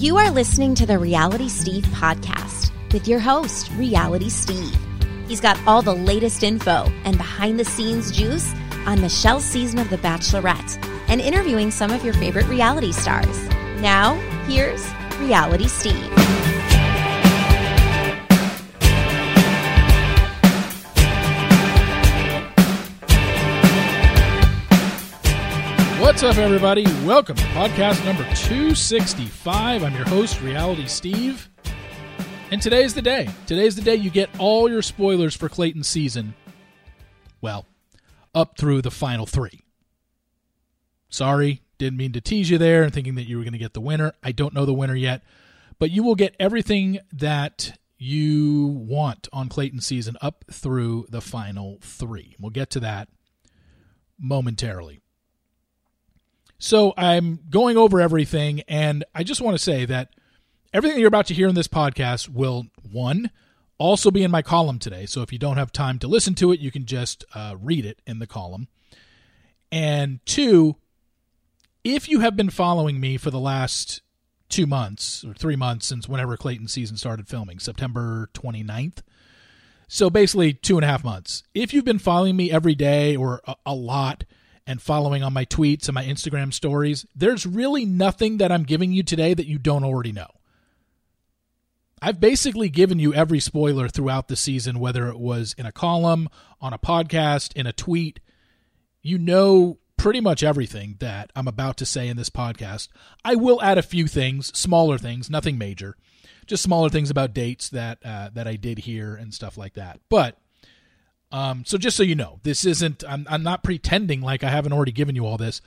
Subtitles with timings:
[0.00, 4.74] You are listening to the Reality Steve podcast with your host, Reality Steve.
[5.28, 8.50] He's got all the latest info and behind the scenes juice
[8.86, 13.46] on Michelle's season of The Bachelorette and interviewing some of your favorite reality stars.
[13.82, 14.14] Now,
[14.46, 14.82] here's
[15.18, 16.39] Reality Steve.
[26.10, 26.82] What's up, everybody?
[27.06, 29.84] Welcome to podcast number 265.
[29.84, 31.48] I'm your host, Reality Steve.
[32.50, 33.28] And today's the day.
[33.46, 36.34] Today's the day you get all your spoilers for Clayton's season.
[37.40, 37.64] Well,
[38.34, 39.60] up through the final three.
[41.10, 43.74] Sorry, didn't mean to tease you there and thinking that you were going to get
[43.74, 44.12] the winner.
[44.20, 45.22] I don't know the winner yet,
[45.78, 51.78] but you will get everything that you want on Clayton's season up through the final
[51.80, 52.34] three.
[52.40, 53.08] We'll get to that
[54.18, 55.02] momentarily.
[56.62, 60.10] So I'm going over everything, and I just want to say that
[60.74, 63.30] everything that you're about to hear in this podcast will, one,
[63.78, 65.06] also be in my column today.
[65.06, 67.86] So if you don't have time to listen to it, you can just uh, read
[67.86, 68.68] it in the column.
[69.72, 70.76] And two,
[71.82, 74.02] if you have been following me for the last
[74.50, 78.98] two months or three months since whenever Clayton season started filming, September 29th.
[79.88, 81.42] So basically, two and a half months.
[81.54, 84.24] If you've been following me every day or a, a lot,
[84.70, 88.92] and following on my tweets and my Instagram stories, there's really nothing that I'm giving
[88.92, 90.28] you today that you don't already know.
[92.00, 96.28] I've basically given you every spoiler throughout the season, whether it was in a column,
[96.60, 98.20] on a podcast, in a tweet.
[99.02, 102.90] You know pretty much everything that I'm about to say in this podcast.
[103.24, 105.96] I will add a few things, smaller things, nothing major,
[106.46, 109.98] just smaller things about dates that uh, that I did here and stuff like that.
[110.08, 110.38] But
[111.32, 113.04] um, so just so you know, this isn't.
[113.08, 115.60] I'm, I'm not pretending like I haven't already given you all this.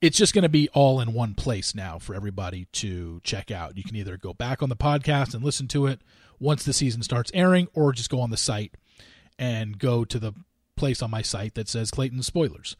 [0.00, 3.76] It's just going to be all in one place now for everybody to check out.
[3.76, 6.00] You can either go back on the podcast and listen to it
[6.38, 8.74] once the season starts airing, or just go on the site
[9.38, 10.34] and go to the
[10.76, 12.76] place on my site that says Clayton spoilers,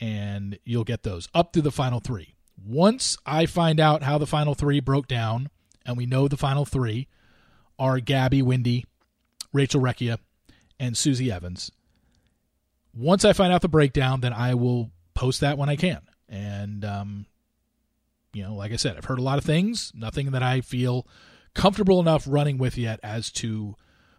[0.00, 2.34] and you'll get those up to the final three.
[2.64, 5.50] Once I find out how the final three broke down,
[5.84, 7.06] and we know the final three
[7.78, 8.84] are Gabby, Windey,
[9.52, 10.18] Rachel Recchia,
[10.78, 11.70] and Susie Evans.
[12.94, 16.00] Once I find out the breakdown, then I will post that when I can.
[16.28, 17.26] And, um,
[18.32, 21.06] you know, like I said, I've heard a lot of things, nothing that I feel
[21.54, 23.76] comfortable enough running with yet as to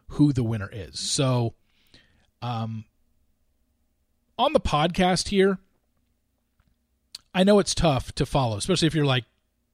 [0.09, 1.00] who the winner is.
[1.00, 1.53] So,
[2.41, 2.85] um,
[4.38, 5.57] on the podcast here,
[7.34, 9.25] I know it's tough to follow, especially if you're like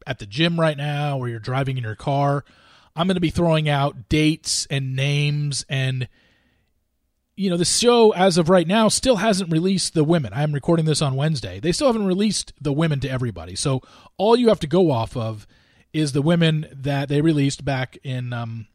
[0.05, 2.43] at the gym right now or you're driving in your car.
[2.95, 6.07] I'm going to be throwing out dates and names and
[7.35, 10.31] you know, the show as of right now still hasn't released the women.
[10.35, 11.59] I'm recording this on Wednesday.
[11.59, 13.55] They still haven't released the women to everybody.
[13.55, 13.81] So
[14.17, 15.47] all you have to go off of
[15.93, 18.67] is the women that they released back in, um,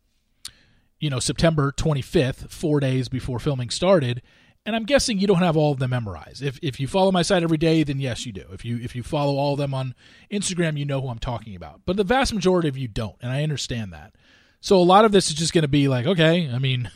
[0.99, 4.23] you know, September 25th, four days before filming started.
[4.67, 6.43] And I'm guessing you don't have all of them memorized.
[6.43, 8.45] If if you follow my site every day, then yes, you do.
[8.53, 9.95] If you if you follow all of them on
[10.31, 11.83] Instagram, you know who I'm talking about.
[11.87, 14.15] But the vast majority of you don't, and I understand that.
[14.61, 16.91] So a lot of this is just going to be like, okay, I mean.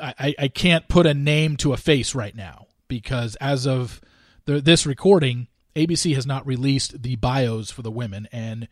[0.00, 4.00] I, I can't put a name to a face right now because as of
[4.44, 8.68] the, this recording, ABC has not released the bios for the women, and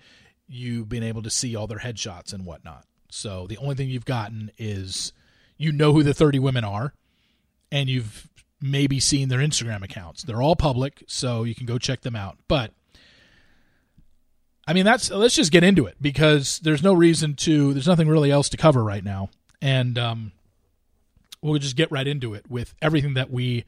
[0.48, 2.84] you've been able to see all their headshots and whatnot.
[3.10, 5.12] So the only thing you've gotten is
[5.56, 6.94] you know who the 30 women are,
[7.70, 8.28] and you've
[8.60, 10.22] maybe seen their Instagram accounts.
[10.22, 12.38] They're all public, so you can go check them out.
[12.48, 12.72] But
[14.66, 17.72] I mean, that's let's just get into it because there's no reason to.
[17.74, 19.28] There's nothing really else to cover right now,
[19.60, 20.32] and um,
[21.50, 23.64] we'll just get right into it with everything that we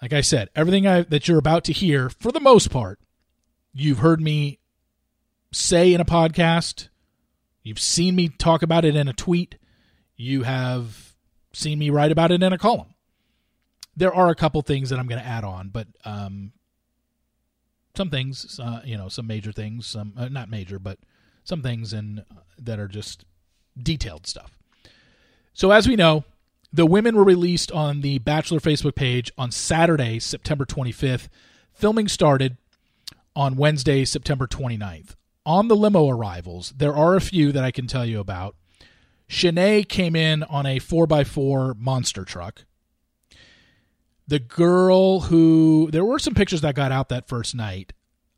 [0.00, 3.00] like I said, everything I, that you're about to hear, for the most part,
[3.72, 4.58] you've heard me
[5.52, 6.88] say in a podcast.
[7.62, 9.56] You've seen me talk about it in a tweet.
[10.16, 11.14] You have
[11.52, 12.94] seen me write about it in a column.
[13.96, 16.52] There are a couple things that I'm going to add on, but um,
[17.96, 20.98] some things, uh, you know, some major things, some uh, not major, but
[21.42, 23.24] some things in uh, that are just
[23.76, 24.56] detailed stuff.
[25.52, 26.22] So as we know,
[26.72, 31.28] the women were released on the Bachelor Facebook page on Saturday, September 25th.
[31.72, 32.56] Filming started
[33.34, 35.14] on Wednesday, September 29th.
[35.46, 38.54] On the limo arrivals, there are a few that I can tell you about.
[39.28, 42.64] Shanae came in on a 4x4 monster truck.
[44.26, 45.88] The girl who.
[45.90, 47.94] There were some pictures that got out that first night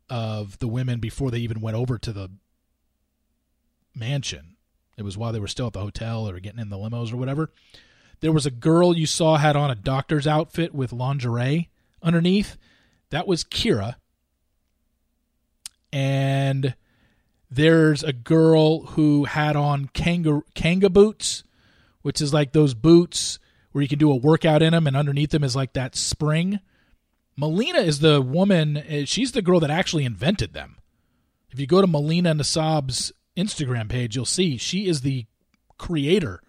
[0.09, 2.29] of the women before they even went over to the
[3.93, 4.55] mansion.
[4.97, 7.17] It was while they were still at the hotel or getting in the limos or
[7.17, 7.51] whatever.
[8.21, 11.69] There was a girl you saw had on a doctor's outfit with lingerie
[12.01, 12.55] underneath.
[13.09, 13.95] That was Kira.
[15.91, 16.75] And
[17.53, 21.43] There's a girl who had on kanga, kanga boots,
[22.01, 23.39] which is like those boots
[23.73, 26.61] where you can do a workout in them, and underneath them is like that spring.
[27.35, 30.77] Melina is the woman, eh, she's the girl that actually invented them.
[31.49, 35.25] If you go to Melina Nasab's Instagram page, you'll see she is the
[35.77, 36.41] creator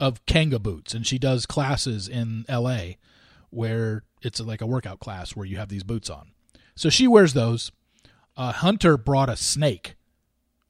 [0.00, 2.94] of Kanga boots, and she does classes in LA
[3.50, 6.32] where it's like a workout class where you have these boots on.
[6.74, 7.70] So she wears those.
[8.36, 9.94] Uh, Hunter brought a snake,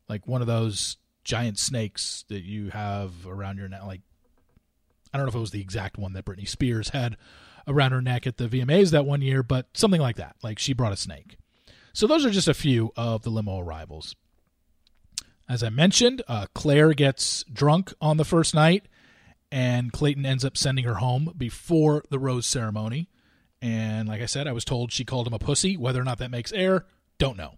[0.08, 3.84] like one of those giant snakes that you have around your neck.
[3.84, 4.02] Like
[5.12, 7.16] I don't know if it was the exact one that Britney Spears had
[7.66, 10.36] around her neck at the VMAs that one year, but something like that.
[10.42, 11.38] Like she brought a snake.
[11.92, 14.16] So those are just a few of the limo arrivals.
[15.48, 18.86] As I mentioned, uh, Claire gets drunk on the first night,
[19.54, 23.08] and Clayton ends up sending her home before the rose ceremony.
[23.62, 25.76] And like I said, I was told she called him a pussy.
[25.76, 26.86] Whether or not that makes air,
[27.18, 27.54] don't know.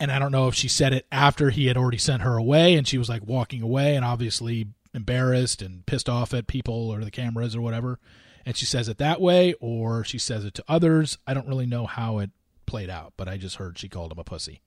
[0.00, 2.74] And I don't know if she said it after he had already sent her away
[2.74, 7.04] and she was like walking away and obviously embarrassed and pissed off at people or
[7.04, 8.00] the cameras or whatever.
[8.44, 11.18] And she says it that way or she says it to others.
[11.24, 12.30] I don't really know how it
[12.66, 14.60] played out, but I just heard she called him a pussy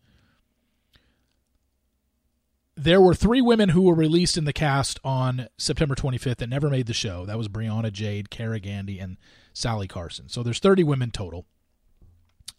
[2.80, 6.70] there were three women who were released in the cast on September 25th that never
[6.70, 7.26] made the show.
[7.26, 9.18] That was Brianna Jade, Cara Gandy, and
[9.54, 10.30] Sally Carson.
[10.30, 11.46] So there's 30 women total.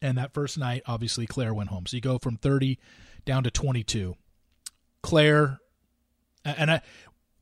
[0.02, 1.86] And that first night, obviously, Claire went home.
[1.86, 2.78] So you go from 30
[3.24, 4.14] down to 22.
[5.02, 5.58] Claire,
[6.44, 6.82] and I,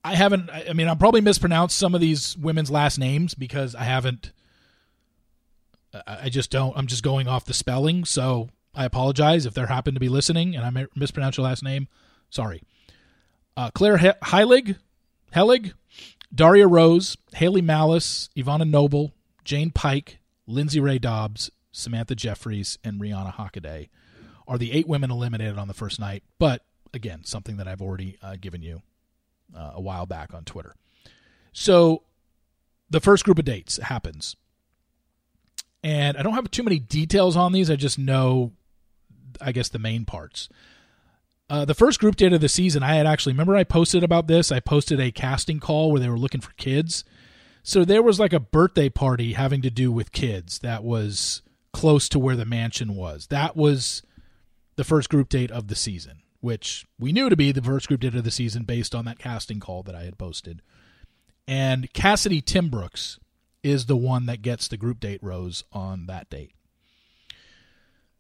[0.04, 0.48] I haven't.
[0.50, 4.32] I mean, I'm probably mispronounced some of these women's last names because I haven't.
[6.06, 6.76] I just don't.
[6.76, 8.04] I'm just going off the spelling.
[8.04, 11.88] So I apologize if there happen to be listening and I mispronounce your last name.
[12.30, 12.62] Sorry.
[13.56, 14.76] Uh, Claire he- Heilig,
[15.34, 15.72] Helig,
[16.34, 19.14] Daria Rose, Haley Malice, Ivana Noble,
[19.44, 23.88] Jane Pike, Lindsay Ray Dobbs, Samantha Jeffries, and Rianna Hockaday
[24.46, 26.22] are the eight women eliminated on the first night.
[26.38, 26.64] But
[26.94, 28.82] again, something that I've already uh, given you
[29.56, 30.74] uh, a while back on Twitter.
[31.52, 32.02] So
[32.90, 34.36] the first group of dates happens.
[35.82, 37.70] And I don't have too many details on these.
[37.70, 38.52] I just know,
[39.40, 40.48] I guess, the main parts.
[41.50, 44.26] Uh, the first group date of the season, I had actually remember I posted about
[44.26, 44.52] this.
[44.52, 47.04] I posted a casting call where they were looking for kids.
[47.62, 51.42] So there was like a birthday party having to do with kids that was
[51.72, 53.26] close to where the mansion was.
[53.28, 54.02] That was
[54.76, 58.00] the first group date of the season, which we knew to be the first group
[58.00, 60.62] date of the season based on that casting call that I had posted.
[61.46, 63.18] And Cassidy Timbrooks
[63.62, 66.52] is the one that gets the group date rose on that date.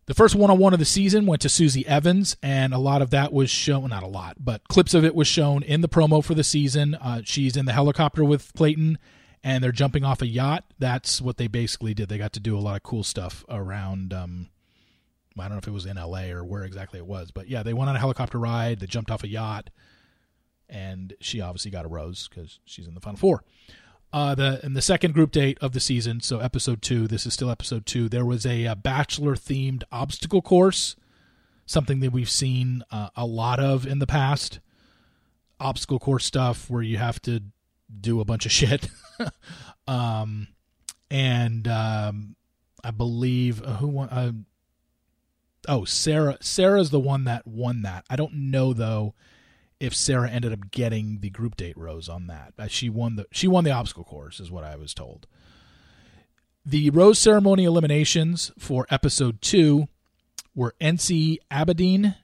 [0.08, 3.02] The first one on one of the season went to Susie Evans, and a lot
[3.02, 5.88] of that was shown, not a lot, but clips of it was shown in the
[5.88, 6.94] promo for the season.
[6.94, 8.96] Uh, she's in the helicopter with Clayton,
[9.44, 10.64] and they're jumping off a yacht.
[10.78, 12.08] That's what they basically did.
[12.08, 14.14] They got to do a lot of cool stuff around.
[14.14, 14.48] Um,
[15.38, 17.62] I don't know if it was in LA or where exactly it was, but yeah,
[17.62, 18.80] they went on a helicopter ride.
[18.80, 19.68] They jumped off a yacht,
[20.70, 23.44] and she obviously got a rose because she's in the Final Four
[24.12, 27.06] uh, the in the second group date of the season, so episode two.
[27.06, 28.08] This is still episode two.
[28.08, 30.96] There was a, a bachelor themed obstacle course,
[31.66, 34.60] something that we've seen uh, a lot of in the past.
[35.60, 37.42] Obstacle course stuff where you have to
[38.00, 38.88] do a bunch of shit.
[39.86, 40.48] um,
[41.10, 42.36] and um,
[42.82, 44.08] I believe uh, who won.
[44.08, 44.32] Uh,
[45.68, 46.38] oh, Sarah.
[46.40, 48.04] Sarah's the one that won that.
[48.08, 49.14] I don't know though
[49.80, 52.52] if Sarah ended up getting the group date rose on that.
[52.58, 55.26] Uh, she won the she won the obstacle course is what I was told.
[56.64, 59.88] The rose ceremony eliminations for episode 2
[60.54, 62.16] were Ency Abedin,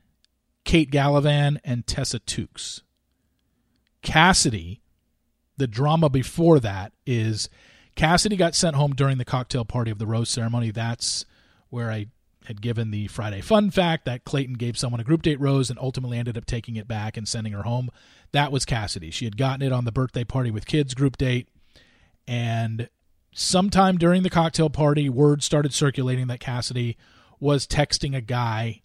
[0.64, 2.82] Kate Gallivan and Tessa Tookes.
[4.02, 4.82] Cassidy,
[5.56, 7.48] the drama before that is
[7.96, 10.70] Cassidy got sent home during the cocktail party of the rose ceremony.
[10.70, 11.24] That's
[11.70, 12.08] where I
[12.44, 15.78] had given the Friday fun fact that Clayton gave someone a group date rose and
[15.78, 17.90] ultimately ended up taking it back and sending her home.
[18.32, 19.10] That was Cassidy.
[19.10, 21.48] She had gotten it on the birthday party with kids group date.
[22.28, 22.88] And
[23.34, 26.96] sometime during the cocktail party, word started circulating that Cassidy
[27.40, 28.82] was texting a guy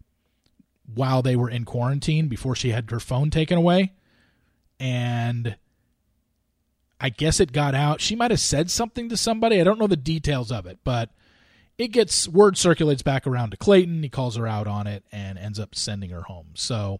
[0.93, 3.93] while they were in quarantine before she had her phone taken away.
[4.79, 5.57] And
[6.99, 8.01] I guess it got out.
[8.01, 9.59] She might have said something to somebody.
[9.59, 11.11] I don't know the details of it, but
[11.79, 14.03] it gets word circulates back around to Clayton.
[14.03, 16.49] He calls her out on it and ends up sending her home.
[16.53, 16.99] So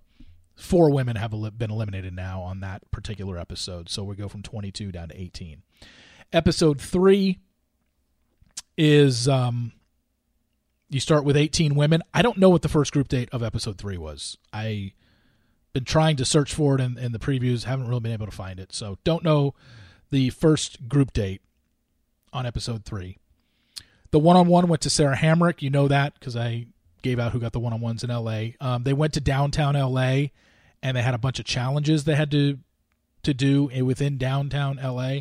[0.56, 3.90] four women have been eliminated now on that particular episode.
[3.90, 5.64] So we go from 22 down to 18.
[6.32, 7.40] Episode three
[8.78, 9.74] is um,
[10.90, 12.02] you start with 18 women.
[12.14, 14.38] I don't know what the first group date of episode three was.
[14.54, 14.94] I
[15.74, 18.32] been trying to search for it in, in the previews, haven't really been able to
[18.32, 18.72] find it.
[18.72, 19.56] So don't know
[20.10, 21.42] the first group date
[22.32, 23.18] on episode three.
[24.12, 25.62] The one on one went to Sarah Hamrick.
[25.62, 26.68] You know that because I
[27.02, 28.50] gave out who got the one on ones in LA.
[28.60, 30.28] Um, they went to downtown LA
[30.82, 32.60] and they had a bunch of challenges they had to
[33.24, 35.20] to do within downtown LA.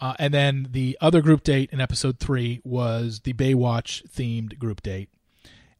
[0.00, 4.82] Uh, and then the other group date in episode three was the Baywatch themed group
[4.82, 5.10] date.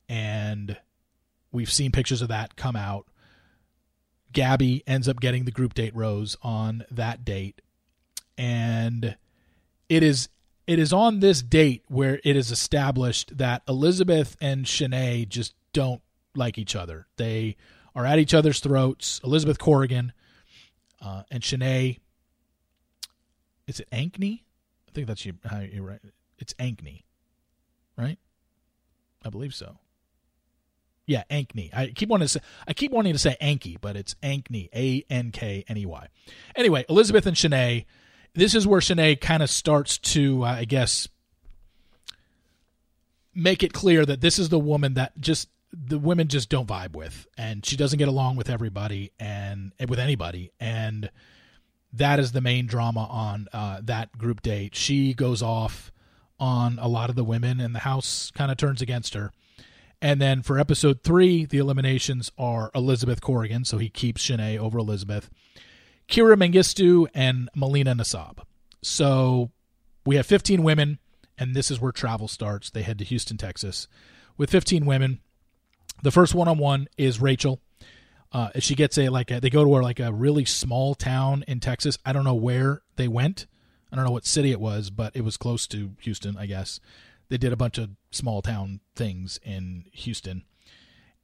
[0.09, 0.77] And
[1.51, 3.07] we've seen pictures of that come out.
[4.33, 7.61] Gabby ends up getting the group date rose on that date.
[8.39, 9.17] And
[9.89, 10.29] it is
[10.73, 16.01] it is on this date where it is established that Elizabeth and Shanae just don't
[16.35, 17.07] like each other.
[17.19, 17.57] They
[17.95, 19.21] are at each other's throats.
[19.23, 20.15] Elizabeth Corrigan
[21.03, 21.99] uh, and Shanae.
[23.67, 24.45] Is it Ankney?
[24.89, 26.01] I think that's you, how you right.
[26.39, 27.03] It's Ankney,
[27.99, 28.19] right?
[29.23, 29.77] I believe so.
[31.05, 31.69] Yeah, Ankney.
[31.75, 34.71] I keep wanting to say I keep wanting to say Anky, but it's Ankney.
[34.75, 36.09] A N K N E Y.
[36.57, 37.85] Anyway, Elizabeth and Shanae
[38.35, 41.09] this is where Shanae kind of starts to, uh, I guess,
[43.35, 46.95] make it clear that this is the woman that just the women just don't vibe
[46.95, 51.11] with, and she doesn't get along with everybody and with anybody, and
[51.95, 54.75] that is the main drama on uh, that group date.
[54.75, 55.91] She goes off
[56.39, 59.33] on a lot of the women, and the house kind of turns against her.
[60.01, 64.79] And then for episode three, the eliminations are Elizabeth Corrigan, so he keeps Shanae over
[64.79, 65.31] Elizabeth.
[66.09, 68.39] Kira Mengistu and Melina Nasab.
[68.83, 69.51] So
[70.05, 70.99] we have 15 women,
[71.39, 72.71] and this is where travel starts.
[72.71, 73.89] They head to Houston, Texas,
[74.37, 75.21] with 15 women.
[76.03, 77.61] The first one-on-one is Rachel.
[78.33, 81.45] Uh, she gets a like a, they go to a, like a really small town
[81.47, 81.99] in Texas.
[82.05, 83.47] I don't know where they went.
[83.93, 86.81] I don't know what city it was, but it was close to Houston, I guess.
[87.29, 90.45] They did a bunch of small town things in Houston,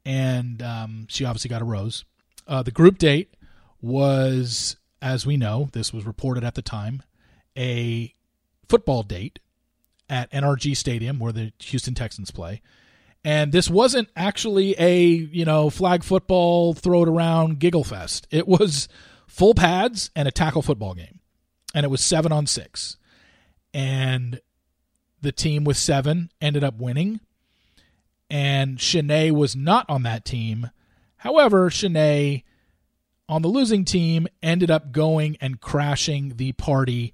[0.05, 2.05] and um, she obviously got a rose.
[2.47, 3.35] Uh, the group date
[3.81, 7.03] was, as we know, this was reported at the time,
[7.57, 8.15] a
[8.69, 9.39] football date
[10.09, 12.63] at NRG Stadium where the Houston Texans play.
[13.25, 18.27] And this wasn't actually a, you know, flag football, throw it around, giggle fest.
[18.31, 18.89] It was
[19.27, 21.21] full pads and a tackle football game.
[21.75, 22.97] And it was seven on six.
[23.75, 24.41] And
[25.21, 27.21] the team with seven ended up winning.
[28.31, 30.71] And Shanae was not on that team.
[31.19, 32.45] However, Shanae
[33.29, 37.13] on the losing team ended up going and crashing the party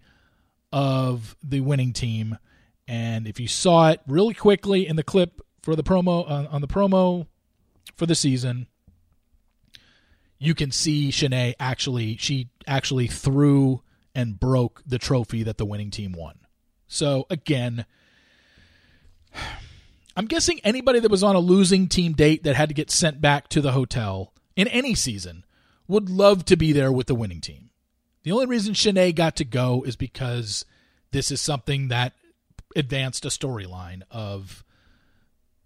[0.73, 2.39] of the winning team.
[2.87, 6.61] And if you saw it really quickly in the clip for the promo uh, on
[6.61, 7.27] the promo
[7.97, 8.69] for the season,
[10.39, 13.83] you can see Shanae actually she actually threw
[14.15, 16.39] and broke the trophy that the winning team won.
[16.87, 17.87] So again,
[20.17, 23.21] I'm guessing anybody that was on a losing team date that had to get sent
[23.21, 25.45] back to the hotel in any season
[25.87, 27.71] would love to be there with the winning team.
[28.23, 30.65] The only reason Shanae got to go is because
[31.13, 32.15] this is something that
[32.75, 34.65] advanced a storyline of,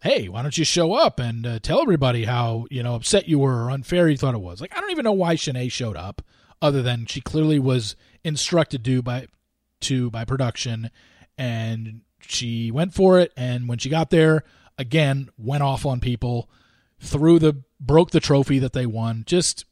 [0.03, 3.39] hey, why don't you show up and uh, tell everybody how you know upset you
[3.39, 4.61] were or unfair you thought it was?
[4.61, 6.23] Like I don't even know why Shanae showed up,
[6.61, 9.29] other than she clearly was instructed to by
[9.83, 10.91] to by production,
[11.37, 13.33] and she went for it.
[13.37, 14.43] And when she got there,
[14.77, 16.51] again went off on people,
[17.01, 19.23] threw the broke the trophy that they won.
[19.27, 19.65] Just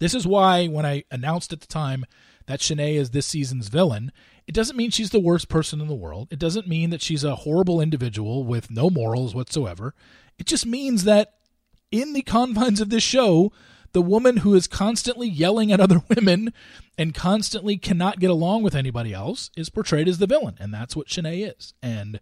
[0.00, 2.04] this is why when I announced at the time
[2.46, 4.10] that Shanae is this season's villain,
[4.46, 6.28] it doesn't mean she's the worst person in the world.
[6.32, 9.94] It doesn't mean that she's a horrible individual with no morals whatsoever.
[10.38, 11.34] It just means that
[11.92, 13.52] in the confines of this show,
[13.92, 16.52] the woman who is constantly yelling at other women
[16.98, 20.56] and constantly cannot get along with anybody else is portrayed as the villain.
[20.58, 21.74] And that's what Shanae is.
[21.82, 22.20] And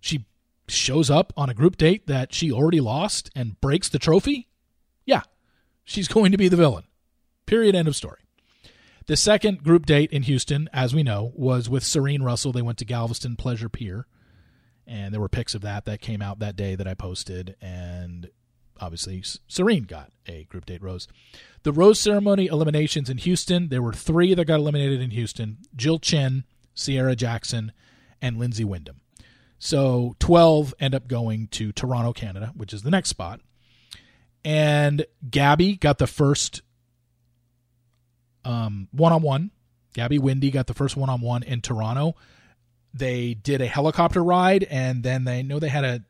[0.00, 0.26] she
[0.68, 4.48] shows up on a group date that she already lost and breaks the trophy.
[5.06, 5.22] Yeah,
[5.84, 6.84] she's going to be the villain.
[7.46, 7.74] Period.
[7.74, 8.18] End of story.
[9.06, 12.52] The second group date in Houston, as we know, was with Serene Russell.
[12.52, 14.06] They went to Galveston Pleasure Pier,
[14.86, 17.56] and there were pics of that that came out that day that I posted.
[17.60, 18.30] And
[18.80, 21.08] obviously, Serene got a group date rose.
[21.64, 25.98] The rose ceremony eliminations in Houston, there were three that got eliminated in Houston Jill
[25.98, 26.44] Chin,
[26.74, 27.72] Sierra Jackson,
[28.20, 29.00] and Lindsay Wyndham.
[29.58, 33.40] So 12 end up going to Toronto, Canada, which is the next spot.
[34.44, 36.62] And Gabby got the first
[38.44, 39.50] um, one-on-one.
[39.94, 42.14] Gabby Windey got the first one-on-one in Toronto.
[42.94, 46.02] They did a helicopter ride, and then they know they had a.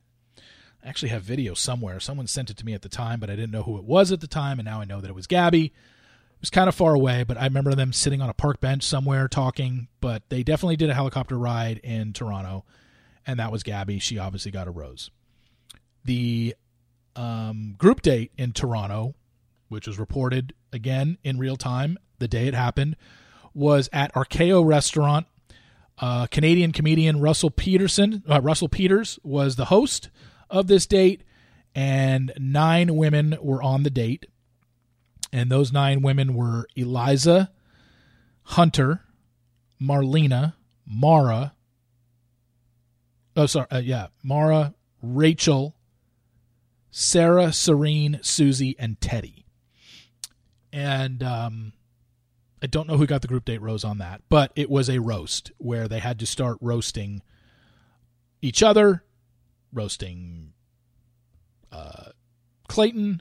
[0.85, 2.01] I actually have video somewhere.
[2.01, 4.11] Someone sent it to me at the time, but I didn't know who it was
[4.11, 5.67] at the time, and now I know that it was Gabby.
[5.67, 8.83] It was kind of far away, but I remember them sitting on a park bench
[8.83, 9.87] somewhere talking.
[10.01, 12.65] But they definitely did a helicopter ride in Toronto,
[13.25, 14.01] and that was Gabby.
[14.01, 15.11] She obviously got a rose.
[16.05, 16.57] The
[17.15, 19.15] um, group date in Toronto,
[19.69, 22.97] which was reported again in real time the day it happened,
[23.53, 25.27] was at Archeo Restaurant.
[25.99, 30.09] Uh, Canadian comedian Russell Peterson, uh, Russell Peters, was the host
[30.49, 31.23] of this date,
[31.75, 34.27] and nine women were on the date.
[35.33, 37.51] And those nine women were Eliza,
[38.45, 39.03] Hunter,
[39.81, 40.55] Marlena,
[40.87, 41.55] Mara.
[43.37, 43.67] Oh, sorry.
[43.71, 44.09] Uh, yeah.
[44.23, 45.75] Mara, Rachel,
[46.91, 49.45] Sarah, Serene, Susie, and Teddi.
[50.73, 51.73] And um,
[52.63, 55.01] I don't know who got the group date rose on that, but it was a
[55.01, 57.23] roast where they had to start roasting
[58.41, 59.03] each other,
[59.73, 60.53] roasting
[61.73, 62.11] uh,
[62.69, 63.21] Clayton,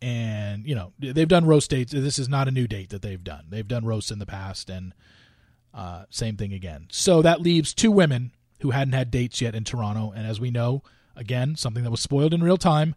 [0.00, 1.92] and you know they've done roast dates.
[1.92, 3.46] This is not a new date that they've done.
[3.48, 4.94] They've done roasts in the past, and
[5.72, 6.88] uh, same thing again.
[6.90, 10.50] So that leaves two women who hadn't had dates yet in Toronto, and as we
[10.50, 10.82] know,
[11.16, 12.94] again something that was spoiled in real time.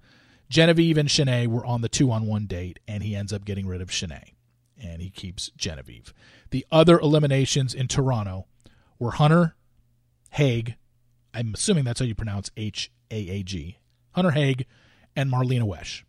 [0.50, 3.68] Genevieve and Shanae were on the two on one date, and he ends up getting
[3.68, 4.34] rid of Shanae,
[4.82, 6.14] and he keeps Genevieve.
[6.50, 8.48] The other eliminations in Toronto
[9.00, 9.56] were Hunter,
[10.38, 10.76] Haag,
[11.34, 13.78] I'm assuming that's how you pronounce H A A G,
[14.12, 14.66] Hunter Haag,
[15.16, 16.06] and Marlena Wesh.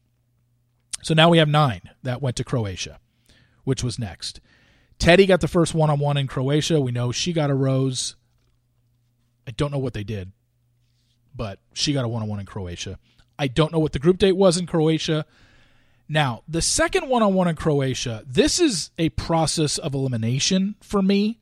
[1.02, 2.98] So now we have nine that went to Croatia,
[3.64, 4.40] which was next.
[4.98, 6.80] Teddi got the first one on one in Croatia.
[6.80, 8.16] We know she got a rose.
[9.46, 10.32] I don't know what they did,
[11.34, 12.98] but she got a one on one in Croatia.
[13.38, 15.26] I don't know what the group date was in Croatia.
[16.12, 21.00] Now, the second one on one in Croatia, this is a process of elimination for
[21.00, 21.40] me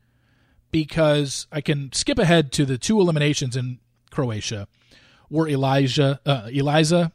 [0.71, 3.81] because I can skip ahead to the two eliminations in
[4.12, 4.69] Croatia
[5.29, 7.11] were Elijah, uh, Eliza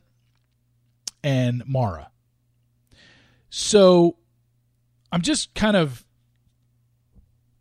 [1.23, 2.11] and Mara.
[3.49, 4.17] So
[5.09, 6.03] I'm just kind of.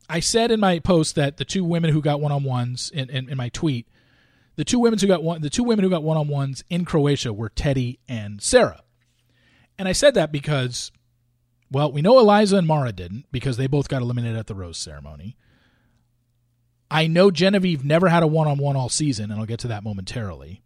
[0.09, 3.11] I said in my post that the two women who got one on ones in,
[3.11, 3.87] in, in, my tweet,
[4.57, 6.85] the two women who got one, the two women who got one on ones in
[6.85, 8.81] Croatia were Teddi and Sarah,
[9.79, 10.93] and I said that because,
[11.71, 14.79] well, we know Eliza and Mara didn't because they both got eliminated at the rose
[14.79, 15.37] ceremony.
[16.91, 19.69] I know Genevieve never had a one on one all season, and I'll get to
[19.69, 20.63] that momentarily.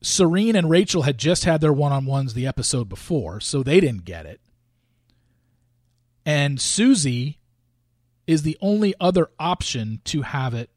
[0.00, 3.80] Serene and Rachel had just had their one on ones the episode before, so they
[3.80, 4.40] didn't get it.
[6.24, 7.40] And Susie
[8.26, 10.70] is the only other option to have it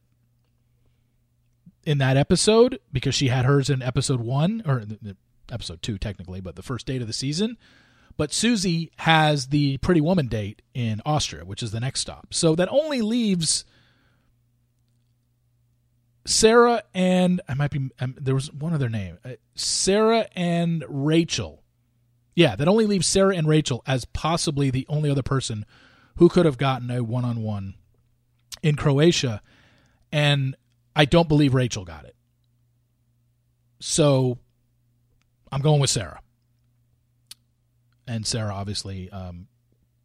[1.86, 4.84] in that episode because she had hers in episode one, or
[5.52, 7.58] episode two, technically, but the first date of the season.
[8.18, 12.34] But Susie has the Pretty Woman date in Austria, which is the next stop.
[12.34, 13.66] So that only leaves
[16.26, 21.64] Sarah and I might be um, there was one other name, uh, Sarah and Rachel.
[22.36, 25.66] Yeah, that only leaves Sarah and Rachel as possibly the only other person
[26.18, 27.76] who could have gotten a one-on-one
[28.62, 29.42] in Croatia,
[30.12, 30.56] and
[30.96, 32.16] I don't believe Rachel got it.
[33.80, 34.38] So
[35.52, 36.22] I'm going with Sarah,
[38.08, 39.48] and Sarah obviously um,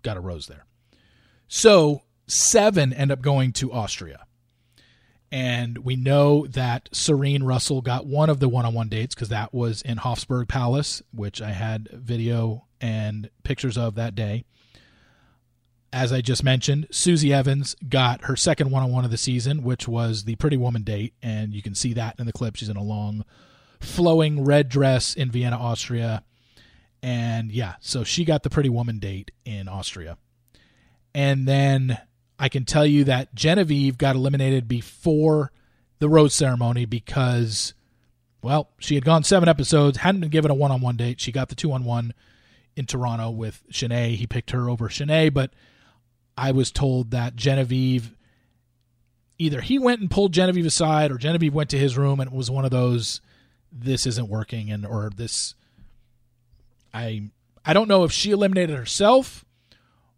[0.02, 0.64] got a rose there.
[1.48, 4.26] So seven end up going to Austria.
[5.32, 9.28] And we know that Serene Russell got one of the one on one dates because
[9.30, 14.44] that was in Hofburg Palace, which I had video and pictures of that day.
[15.92, 19.62] As I just mentioned, Susie Evans got her second one on one of the season,
[19.62, 21.14] which was the Pretty Woman date.
[21.22, 22.56] And you can see that in the clip.
[22.56, 23.24] She's in a long,
[23.86, 26.22] flowing red dress in Vienna, Austria.
[27.02, 30.18] And yeah, so she got the Pretty Woman date in Austria.
[31.14, 31.98] And then
[32.38, 35.52] I can tell you that Genevieve got eliminated before
[35.98, 37.74] the rose ceremony because,
[38.42, 41.20] well, she had gone seven episodes, hadn't been given a one on one date.
[41.20, 42.12] She got the two on one
[42.76, 44.16] in Toronto with Shanae.
[44.16, 45.52] He picked her over Shanae, but
[46.36, 48.14] I was told that Genevieve
[49.38, 52.36] either he went and pulled Genevieve aside or Genevieve went to his room and it
[52.36, 53.20] was one of those
[53.72, 55.54] this isn't working and or this
[56.94, 57.30] I
[57.64, 59.44] I don't know if she eliminated herself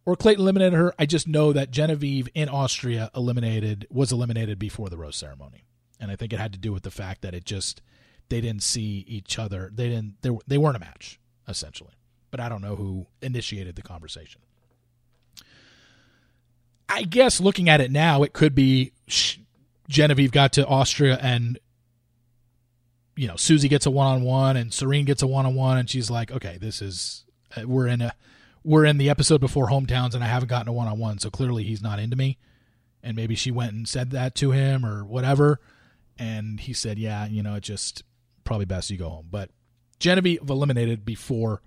[0.04, 0.94] or Clayton eliminated her.
[0.98, 5.64] I just know that Genevieve in Austria eliminated was eliminated before the rose ceremony,
[6.00, 7.82] and I think it had to do with the fact that it just
[8.28, 9.70] they didn't see each other.
[9.72, 10.22] They didn't.
[10.22, 11.92] They they weren't a match essentially.
[12.30, 14.42] But I don't know who initiated the conversation.
[16.88, 18.92] I guess looking at it now, it could be
[19.88, 21.58] Genevieve got to Austria and
[23.18, 25.76] you know Susie gets a one on one and Serene gets a one on one
[25.76, 27.24] and she's like, okay, this is
[27.56, 28.14] uh, we're in a
[28.62, 31.28] we're in the episode before hometowns and I haven't gotten a one on one, so
[31.28, 32.38] clearly he's not into me.
[33.02, 35.60] And maybe she went and said that to him or whatever.
[36.16, 38.04] And he said, Yeah, you know, it just
[38.44, 39.26] probably best you go home.
[39.30, 39.50] But
[39.98, 41.60] Genevieve eliminated before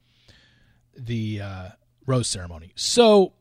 [0.97, 1.69] the uh,
[2.05, 2.71] rose ceremony.
[2.75, 3.33] So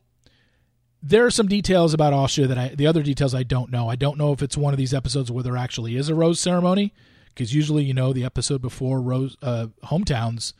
[1.00, 3.88] there are some details about Austria that I, the other details I don't know.
[3.88, 6.40] I don't know if it's one of these episodes where there actually is a rose
[6.40, 6.92] ceremony,
[7.40, 10.52] because usually, you know, the episode before rose uh, hometowns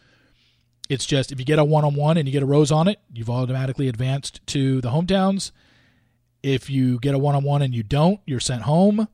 [0.89, 2.89] it's just if you get a one on one and you get a rose on
[2.89, 5.53] it, you've automatically advanced to the hometowns.
[6.43, 9.07] If you get a one on one and you don't, you're sent home.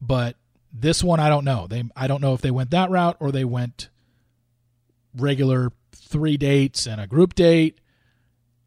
[0.00, 0.36] But
[0.72, 1.66] This one I don't know.
[1.66, 3.88] They I don't know if they went that route or they went
[5.16, 7.80] regular three dates and a group date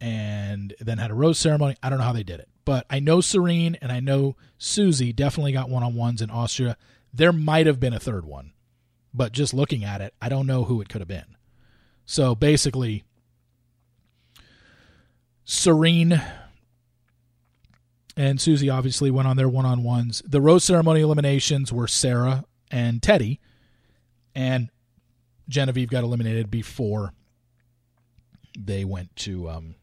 [0.02, 1.76] and then had a rose ceremony.
[1.82, 2.50] I don't know how they did it.
[2.66, 6.76] But I know Serene and I know Susie definitely got one on ones in Austria.
[7.14, 8.54] There might have been a third one,
[9.14, 11.36] but just looking at it, I don't know who it could have been.
[12.06, 13.04] So basically,
[15.44, 16.22] Serene
[18.16, 20.22] and Susie obviously went on their one on ones.
[20.26, 23.40] The rose ceremony eliminations were Sarah and Teddi,
[24.36, 24.70] and
[25.48, 27.14] Genevieve got eliminated before
[28.58, 29.76] they went to um,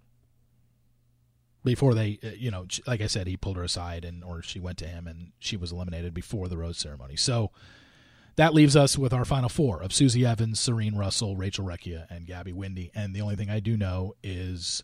[1.64, 4.60] before they uh, you know like i said he pulled her aside and or she
[4.60, 7.50] went to him and she was eliminated before the rose ceremony so
[8.36, 12.26] that leaves us with our final four of susie evans serene russell rachel recchia and
[12.26, 12.90] gabby Windey.
[12.94, 14.82] and the only thing i do know is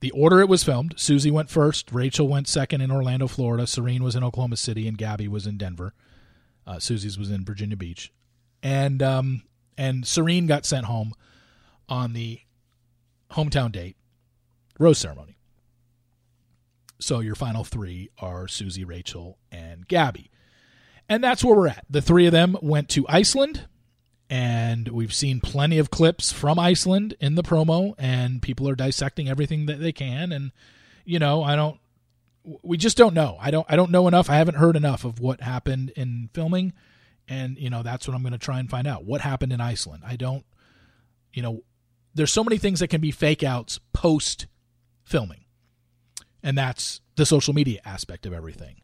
[0.00, 4.02] the order it was filmed susie went first rachel went second in orlando florida serene
[4.02, 5.94] was in oklahoma city and gabby was in denver
[6.66, 8.12] uh, susie's was in virginia beach
[8.62, 9.42] and um
[9.76, 11.12] and serene got sent home
[11.88, 12.40] on the
[13.32, 13.96] hometown date
[14.78, 15.36] rose ceremony.
[17.04, 20.30] So your final three are Susie, Rachel, and Gabby.
[21.06, 21.84] And that's where we're at.
[21.90, 23.68] The three of them went to Iceland,
[24.30, 29.28] and we've seen plenty of clips from Iceland in the promo, and people are dissecting
[29.28, 30.32] everything that they can.
[30.32, 30.50] And,
[31.04, 31.78] you know, I don't
[32.62, 33.36] we just don't know.
[33.38, 34.30] I don't I don't know enough.
[34.30, 36.72] I haven't heard enough of what happened in filming
[37.28, 39.04] and you know that's what I'm going to try and find out.
[39.04, 40.04] What happened in Iceland?
[40.06, 40.46] I don't
[41.34, 41.64] you know
[42.14, 44.46] there's so many things that can be fake outs post
[45.04, 45.43] filming.
[46.44, 48.82] And that's the social media aspect of everything.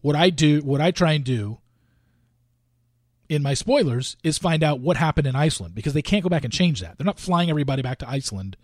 [0.00, 1.58] What I do, what I try and do
[3.28, 6.44] in my spoilers is find out what happened in Iceland because they can't go back
[6.44, 6.96] and change that.
[6.96, 8.56] They're not flying everybody back to Iceland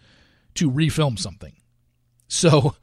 [0.54, 1.54] to refilm something.
[2.28, 2.76] So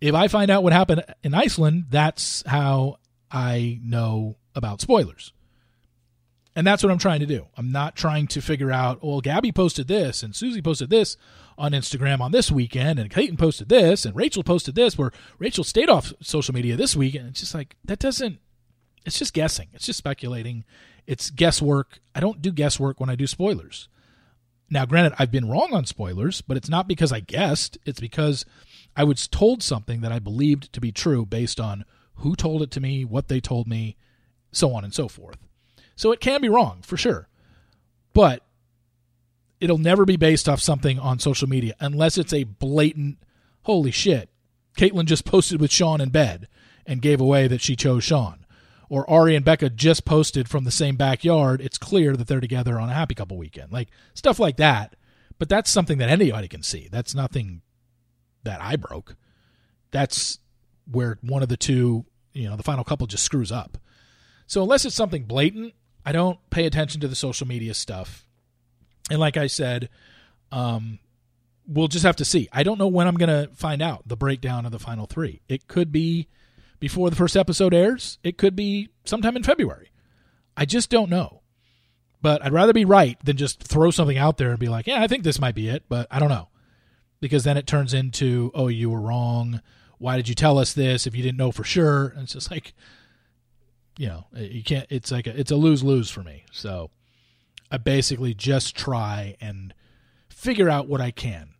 [0.00, 2.98] if I find out what happened in Iceland, that's how
[3.30, 5.32] I know about spoilers.
[6.58, 7.46] And that's what I'm trying to do.
[7.56, 11.16] I'm not trying to figure out, well, Gabby posted this and Susie posted this
[11.56, 15.62] on Instagram on this weekend and Clayton posted this and Rachel posted this where Rachel
[15.62, 17.14] stayed off social media this week.
[17.14, 18.40] And it's just like, that doesn't,
[19.06, 19.68] it's just guessing.
[19.72, 20.64] It's just speculating.
[21.06, 22.00] It's guesswork.
[22.12, 23.88] I don't do guesswork when I do spoilers.
[24.68, 27.78] Now, granted, I've been wrong on spoilers, but it's not because I guessed.
[27.86, 28.44] It's because
[28.96, 31.84] I was told something that I believed to be true based on
[32.16, 33.96] who told it to me, what they told me,
[34.50, 35.38] so on and so forth.
[35.98, 37.28] So it can be wrong for sure.
[38.14, 38.44] But
[39.60, 43.18] it'll never be based off something on social media unless it's a blatant,
[43.62, 44.30] holy shit.
[44.76, 46.46] Kaitlyn just posted with Shawn in bed
[46.86, 48.46] and gave away that she chose Shawn.
[48.88, 51.60] Or Ari and Becca just posted from the same backyard.
[51.60, 53.72] It's clear that they're together on a happy couple weekend.
[53.72, 54.94] Like stuff like that.
[55.36, 56.88] But that's something that anybody can see.
[56.92, 57.62] That's nothing
[58.44, 59.16] that I broke.
[59.90, 60.38] That's
[60.88, 63.78] where one of the two, you know, the final couple just screws up.
[64.46, 65.74] So unless it's something blatant,
[66.08, 68.26] I don't pay attention to the social media stuff.
[69.10, 69.90] And like I said,
[70.50, 71.00] um,
[71.66, 72.48] we'll just have to see.
[72.50, 75.42] I don't know when I'm going to find out the breakdown of the final three.
[75.50, 76.26] It could be
[76.80, 79.90] before the first episode airs, it could be sometime in February.
[80.56, 81.42] I just don't know.
[82.22, 85.02] But I'd rather be right than just throw something out there and be like, yeah,
[85.02, 86.48] I think this might be it, but I don't know.
[87.20, 89.60] Because then it turns into, oh, you were wrong.
[89.98, 92.06] Why did you tell us this if you didn't know for sure?
[92.06, 92.72] And it's just like,
[93.98, 94.86] you know, you can't.
[94.88, 96.44] It's like a, it's a lose lose for me.
[96.52, 96.90] So
[97.70, 99.74] I basically just try and
[100.28, 101.50] figure out what I can.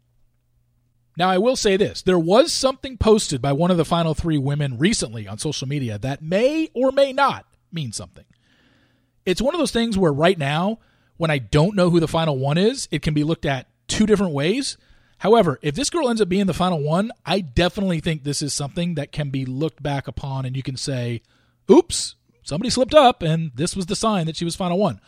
[1.16, 4.38] Now, I will say this there was something posted by one of the final three
[4.38, 8.24] women recently on social media that may or may not mean something.
[9.26, 10.78] It's one of those things where right now,
[11.16, 14.06] when I don't know who the final one is, it can be looked at two
[14.06, 14.78] different ways.
[15.18, 18.54] However, if this girl ends up being the final one, I definitely think this is
[18.54, 21.22] something that can be looked back upon and you can say,
[21.68, 22.14] oops,
[22.48, 25.00] somebody slipped up and this was the sign that she was final one.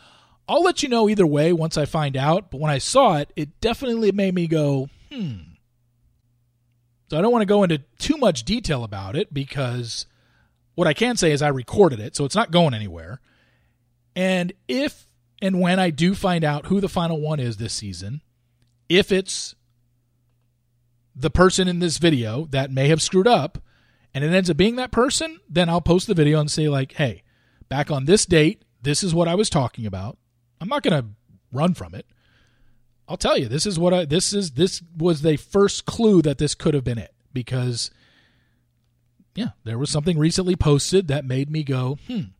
[0.47, 3.33] I'll let you know either way once I find out, but when I saw it,
[3.35, 5.37] it definitely made me go, hmm.
[7.09, 10.05] So I don't want to go into too much detail about it because
[10.75, 13.19] what I can say is I recorded it, so it's not going anywhere.
[14.15, 15.07] And if
[15.41, 18.21] and when I do find out who the final one is this season,
[18.87, 19.55] if it's
[21.15, 23.57] the person in this video that may have screwed up
[24.13, 26.93] and it ends up being that person, then I'll post the video and say, like,
[26.93, 27.23] hey,
[27.71, 30.17] back on this date, this is what I was talking about.
[30.59, 31.07] I'm not going to
[31.53, 32.05] run from it.
[33.07, 36.37] I'll tell you, this is what I this is this was the first clue that
[36.37, 37.89] this could have been it because
[39.35, 42.31] yeah, there was something recently posted that made me go, "Hmm."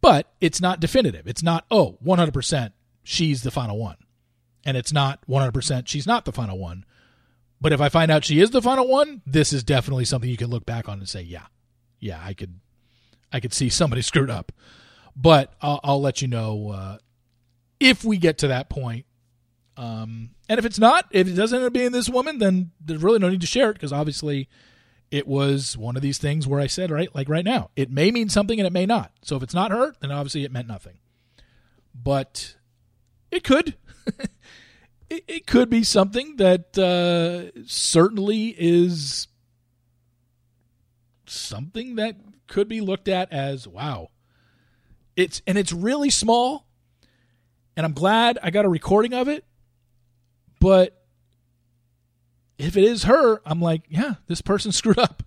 [0.00, 1.26] But it's not definitive.
[1.26, 2.72] It's not, "Oh, 100%
[3.02, 3.96] she's the final one."
[4.64, 6.84] And it's not 100% she's not the final one.
[7.60, 10.36] But if I find out she is the final one, this is definitely something you
[10.36, 11.46] can look back on and say, "Yeah.
[12.00, 12.58] Yeah, I could
[13.32, 14.52] I could see somebody screwed up."
[15.20, 16.98] But I'll, I'll let you know uh,
[17.78, 19.04] if we get to that point.
[19.76, 23.02] Um, and if it's not, if it doesn't end up being this woman, then there's
[23.02, 24.48] really no need to share it because obviously
[25.10, 28.10] it was one of these things where I said, right, like right now, it may
[28.10, 29.12] mean something and it may not.
[29.22, 30.98] So if it's not her, then obviously it meant nothing.
[31.94, 32.56] But
[33.30, 33.76] it could.
[35.10, 39.28] it, it, could be something that uh, certainly is
[41.26, 44.08] something that could be looked at as wow.
[45.20, 46.66] It's and it's really small,
[47.76, 49.44] and I'm glad I got a recording of it.
[50.58, 51.04] But
[52.58, 55.22] if it is her, I'm like, yeah, this person screwed up.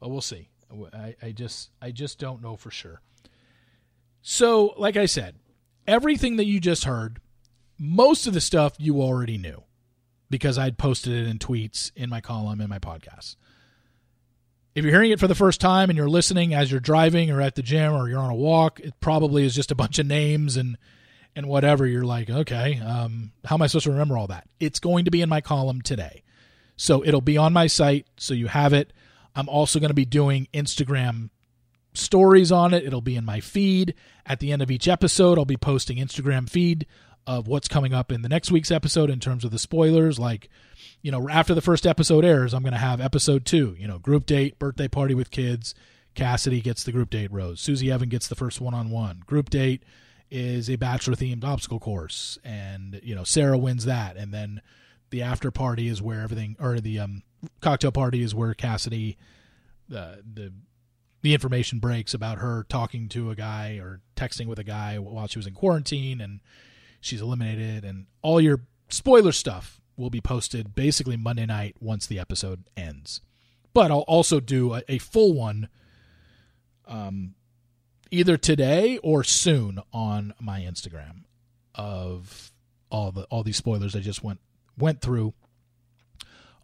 [0.00, 0.48] But we'll see.
[0.92, 3.00] I, I just I just don't know for sure.
[4.22, 5.36] So, like I said,
[5.86, 7.20] everything that you just heard,
[7.78, 9.62] most of the stuff you already knew
[10.30, 13.36] because I'd posted it in tweets in my column in my podcast.
[14.74, 17.40] If you're hearing it for the first time and you're listening as you're driving or
[17.40, 20.06] at the gym or you're on a walk, it probably is just a bunch of
[20.06, 20.76] names and
[21.36, 21.86] and whatever.
[21.86, 24.48] You're like, okay, um, how am I supposed to remember all that?
[24.60, 26.22] It's going to be in my column today.
[26.76, 28.92] So it'll be on my site, so you have it.
[29.36, 31.30] I'm also going to be doing Instagram
[31.92, 32.84] stories on it.
[32.84, 33.94] It'll be in my feed.
[34.26, 36.86] At the end of each episode, I'll be posting Instagram feed
[37.26, 40.18] of what's coming up in the next week's episode in terms of the spoilers.
[40.18, 40.48] Like,
[41.04, 43.98] you know, after the first episode airs, I'm going to have episode two, you know,
[43.98, 45.74] group date, birthday party with kids.
[46.14, 47.60] Cassidy gets the group date rose.
[47.60, 49.22] Susie Evan gets the first one on one.
[49.26, 49.82] Group date
[50.30, 52.38] is a bachelor themed obstacle course.
[52.42, 54.16] And, you know, Sarah wins that.
[54.16, 54.62] And then
[55.10, 57.22] the after party is where everything, or the um,
[57.60, 59.18] cocktail party is where Cassidy,
[59.94, 60.54] uh, the
[61.20, 65.26] the information breaks about her talking to a guy or texting with a guy while
[65.26, 66.40] she was in quarantine and
[67.00, 72.18] she's eliminated and all your spoiler stuff will be posted basically Monday night once the
[72.18, 73.20] episode ends.
[73.72, 75.68] But I'll also do a, a full one
[76.86, 77.34] um
[78.10, 81.22] either today or soon on my Instagram
[81.74, 82.52] of
[82.90, 84.40] all the all these spoilers I just went
[84.76, 85.34] went through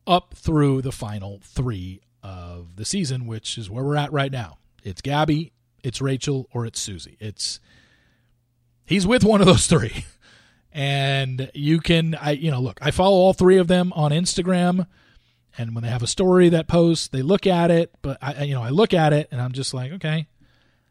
[0.07, 4.59] up through the final 3 of the season, which is where we're at right now.
[4.83, 7.17] It's Gabby, it's Rachel, or it's Susie.
[7.21, 7.61] It's
[8.85, 10.05] he's with one of those three.
[10.73, 14.87] And you can I you know, look, I follow all three of them on Instagram.
[15.59, 18.55] And when they have a story that posts, they look at it, but I you
[18.55, 20.29] know, I look at it and I'm just like, okay.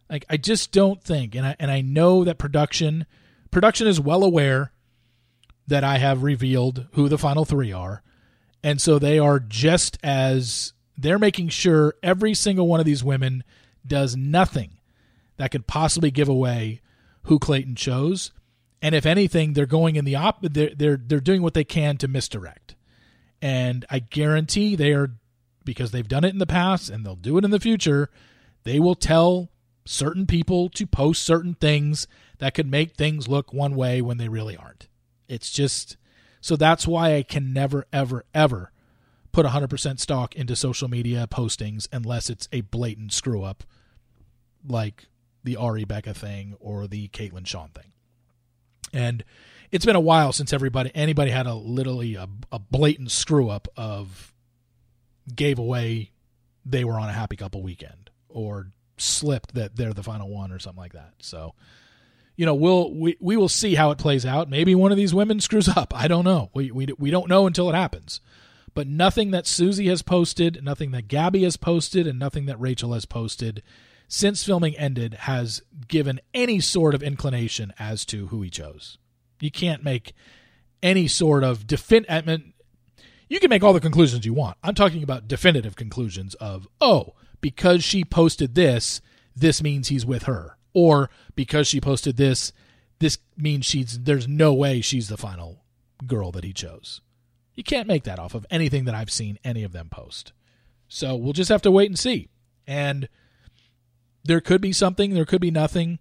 [0.10, 3.06] Like I just don't think and I and I know that production
[3.52, 4.72] production is well aware
[5.68, 8.02] that I have revealed who the final three are.
[8.63, 13.44] And so they are just as they're making sure every single one of these women
[13.88, 14.80] does nothing
[15.38, 16.82] that could possibly give away
[17.24, 18.32] who Clayton chose.
[18.82, 21.98] And if anything, they're going in the op they're they're they're doing what they can
[21.98, 22.76] to misdirect.
[23.42, 25.12] And I guarantee they are
[25.65, 28.10] because they've done it in the past and they'll do it in the future,
[28.63, 29.50] they will tell
[29.86, 32.08] certain people to post certain things
[32.39, 34.88] that could make things look one way when they really aren't.
[35.28, 35.98] It's just
[36.42, 38.72] so that's why I can never ever ever
[39.32, 43.63] put 100% stock into social media postings unless it's a blatant screw up
[44.68, 45.08] like
[45.44, 47.92] the Ari Becca thing or the Kaitlyn Shawn thing.
[48.93, 49.23] And
[49.71, 53.67] it's been a while since everybody anybody had a literally a, a blatant screw up
[53.78, 54.34] of
[55.34, 56.12] gave away
[56.65, 60.60] they were on a happy couple weekend or slipped that they're the final one or
[60.60, 61.13] something like that.
[61.19, 61.54] So
[62.36, 64.49] you know, we'll we, we will see how it plays out.
[64.49, 65.93] Maybe one of these women screws up.
[65.95, 66.49] I don't know.
[66.54, 68.21] We we we don't know until it happens
[68.73, 72.93] but nothing that Susie has posted, nothing that Gabby has posted, and nothing that Rachel
[72.93, 73.62] has posted
[74.10, 78.98] since filming ended has given any sort of inclination as to who he chose.
[79.39, 80.13] You can't make
[80.82, 82.06] any sort of defin.
[82.10, 82.54] I mean,
[83.30, 84.58] you can make all the conclusions you want.
[84.63, 89.00] I'm talking about definitive conclusions of, oh, because she posted this,
[89.36, 92.52] this means he's with her, or because she posted this,
[92.98, 94.00] this means she's.
[94.00, 95.63] There's no way she's the final
[96.06, 97.00] girl that he chose.
[97.54, 100.34] You can't make that off of anything that I've seen any of them post.
[100.88, 102.28] So we'll just have to wait and see.
[102.65, 103.08] And
[104.30, 105.98] there could be something, there could be nothing.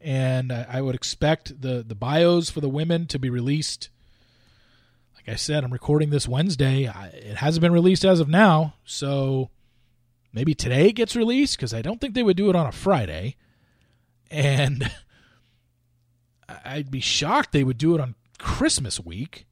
[0.00, 3.90] And I would expect the, the bios for the women to be released.
[5.16, 6.84] Like I said, I'm recording this Wednesday.
[7.12, 8.74] It hasn't been released as of now.
[8.84, 9.50] So
[10.32, 12.72] maybe today it gets released because I don't think they would do it on a
[12.72, 13.34] Friday.
[14.30, 14.88] And
[16.64, 19.44] I'd be shocked they would do it on Christmas week.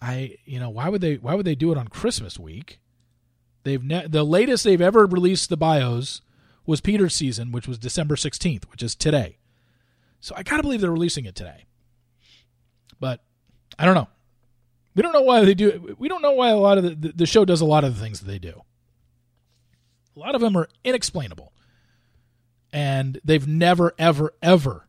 [0.00, 2.80] I you know why would they why would they do it on Christmas week?
[3.64, 6.22] They've ne- the latest they've ever released the bios
[6.66, 9.38] was Peter's season, which was December sixteenth, which is today.
[10.20, 11.66] So I gotta believe they're releasing it today.
[12.98, 13.22] But
[13.78, 14.08] I don't know.
[14.94, 15.96] We don't know why they do.
[15.98, 18.02] We don't know why a lot of the, the show does a lot of the
[18.02, 18.62] things that they do.
[20.16, 21.52] A lot of them are inexplainable.
[22.72, 24.88] And they've never, ever, ever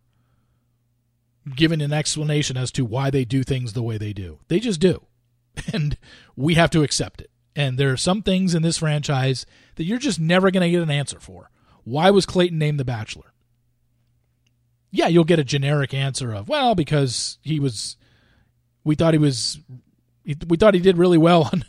[1.56, 4.40] given an explanation as to why they do things the way they do.
[4.48, 5.06] They just do.
[5.74, 5.98] And
[6.36, 7.30] we have to accept it.
[7.56, 10.82] And there are some things in this franchise that you're just never going to get
[10.82, 11.52] an answer for.
[11.84, 13.34] Why was Clayton named the Bachelor?
[14.92, 17.96] Yeah, you'll get a generic answer of, well, because he was,
[18.84, 19.60] we thought he was,
[20.48, 21.66] we thought he did really well on,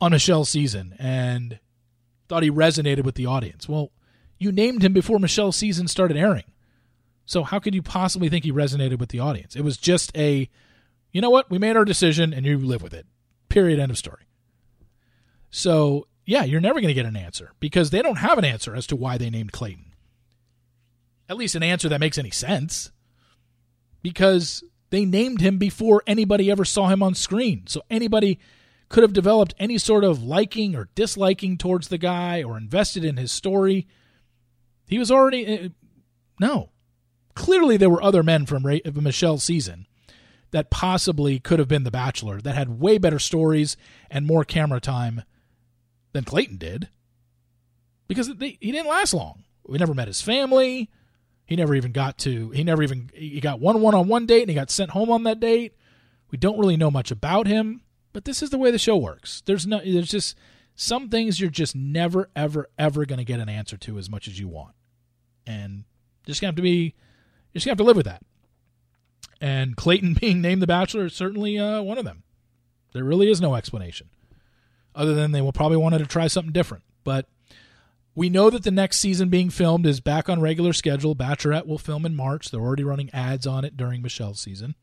[0.00, 1.58] on Michelle's season and
[2.28, 3.68] thought he resonated with the audience.
[3.68, 3.90] Well,
[4.38, 6.44] you named him before Michelle's season started airing.
[7.24, 9.56] So how could you possibly think he resonated with the audience?
[9.56, 10.48] It was just a,
[11.12, 13.06] you know what, we made our decision and you live with it.
[13.48, 13.78] Period.
[13.78, 14.22] End of story.
[15.50, 18.74] So yeah, you're never going to get an answer because they don't have an answer
[18.74, 19.94] as to why they named Clayton.
[21.28, 22.90] At least an answer that makes any sense.
[24.02, 27.66] Because they named him before anybody ever saw him on screen.
[27.66, 28.38] So anybody
[28.88, 33.16] could have developed any sort of liking or disliking towards the guy or invested in
[33.16, 33.86] his story.
[34.86, 35.64] He was already.
[35.64, 35.68] Uh,
[36.40, 36.70] no
[37.38, 39.86] clearly there were other men from Ray, Michelle's season
[40.50, 43.76] that possibly could have been The Bachelor that had way better stories
[44.10, 45.22] and more camera time
[46.18, 46.88] than Clayton did
[48.08, 49.44] because they, he didn't last long.
[49.64, 50.90] We never met his family.
[51.46, 54.42] He never even got to, he never even, he got one one on one date
[54.42, 55.74] and he got sent home on that date.
[56.30, 59.42] We don't really know much about him, but this is the way the show works.
[59.46, 60.36] There's no, there's just
[60.74, 64.28] some things you're just never, ever, ever going to get an answer to as much
[64.28, 64.74] as you want.
[65.46, 65.84] And
[66.26, 66.94] just going to have to be
[67.52, 68.22] you just have to live with that.
[69.40, 72.24] And Clayton being named the Bachelor is certainly uh, one of them.
[72.92, 74.10] There really is no explanation,
[74.98, 76.84] other than they will probably wanted to try something different.
[77.04, 77.26] But
[78.14, 81.14] we know that the next season being filmed is back on regular schedule.
[81.14, 82.50] Bachelorette will film in March.
[82.50, 84.74] They're already running ads on it during Michelle's season.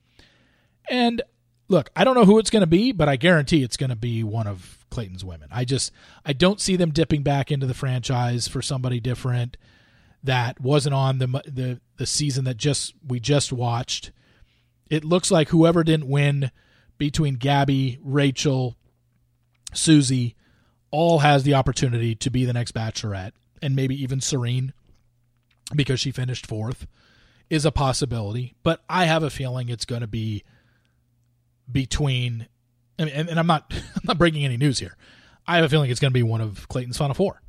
[0.90, 1.22] And
[1.68, 3.96] look, I don't know who it's going to be, but I guarantee it's going to
[3.96, 5.50] be one of Clayton's women.
[5.52, 5.92] I just
[6.26, 9.58] I don't see them dipping back into the franchise for somebody different
[10.24, 14.12] that wasn't on the the the season that just we just watched.
[14.90, 16.52] It looks like whoever didn't win
[16.98, 18.78] between Gabby, Rachel,
[19.78, 20.36] Susie,
[20.92, 24.74] all has the opportunity to be the next Bachelorette, and maybe even Serene,
[25.76, 26.88] because she finished fourth,
[27.50, 28.56] is a possibility.
[28.64, 30.44] But I have a feeling it's going to be
[31.72, 32.48] between,
[32.98, 34.96] and, and I'm not I'm not breaking any news here.
[35.48, 37.42] I have a feeling it's going to be one of Clayton's final four.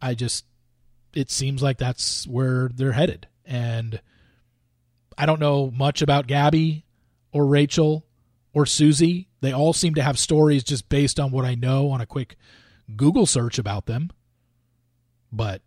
[0.00, 0.44] I just
[1.14, 3.26] it seems like that's where they're headed.
[3.44, 4.00] And
[5.16, 6.84] I don't know much about Gabby
[7.32, 8.05] or Rachel
[8.56, 9.28] or Susie.
[9.42, 12.38] They all seem to have stories just based on what I know on a quick
[12.96, 14.10] Google search about them.
[15.30, 15.60] But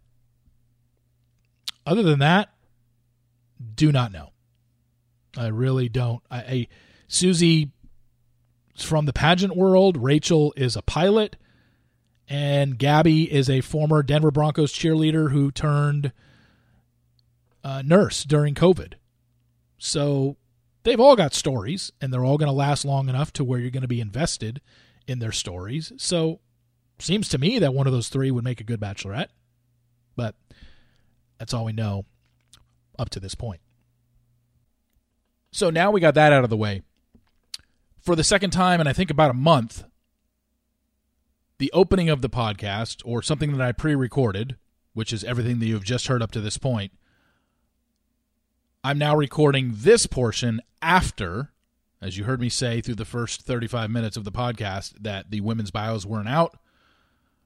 [1.86, 2.49] other than that,
[3.75, 4.32] do not know.
[5.38, 6.23] I really don't.
[6.32, 6.67] I, I
[7.08, 7.69] Susie
[8.75, 9.95] from the pageant world.
[9.95, 11.36] Rachel is a pilot
[12.28, 16.12] and Gabby is a former Denver Broncos cheerleader who turned
[17.63, 18.93] uh, nurse during COVID.
[19.78, 20.38] So
[20.83, 23.71] they've all got stories, and they're all going to last long enough to where you're
[23.71, 24.61] going to be invested
[25.07, 25.91] in their stories.
[25.97, 26.39] So
[26.99, 29.29] seems to me that one of those three would make a good bachelorette,
[30.15, 30.35] but
[31.37, 32.05] that's all we know
[32.97, 33.61] up to this point.
[35.51, 36.83] So now we got that out of the way.
[38.01, 39.83] For the second time, and I think about a month,
[41.57, 44.57] the opening of the podcast or something that I pre recorded,
[44.93, 46.91] which is everything that you've just heard up to this point,
[48.83, 51.51] I'm now recording this portion after,
[52.01, 55.41] as you heard me say through the first 35 minutes of the podcast, that the
[55.41, 56.57] women's bios weren't out.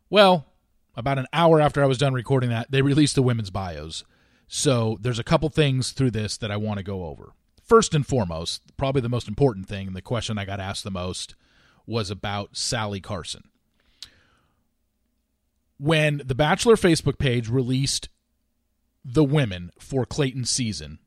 [0.10, 0.46] Well,
[0.96, 4.04] about an hour after I was done recording that, they released the women's bios.
[4.48, 7.34] So there's a couple things through this that I want to go over.
[7.64, 10.92] First and foremost, probably the most important thing, and the question I got asked the
[10.92, 11.36] most
[11.88, 13.44] was about Sally Carson
[15.84, 18.08] when the Bachelor Facebook page released
[19.04, 21.00] the women for Clayton's season,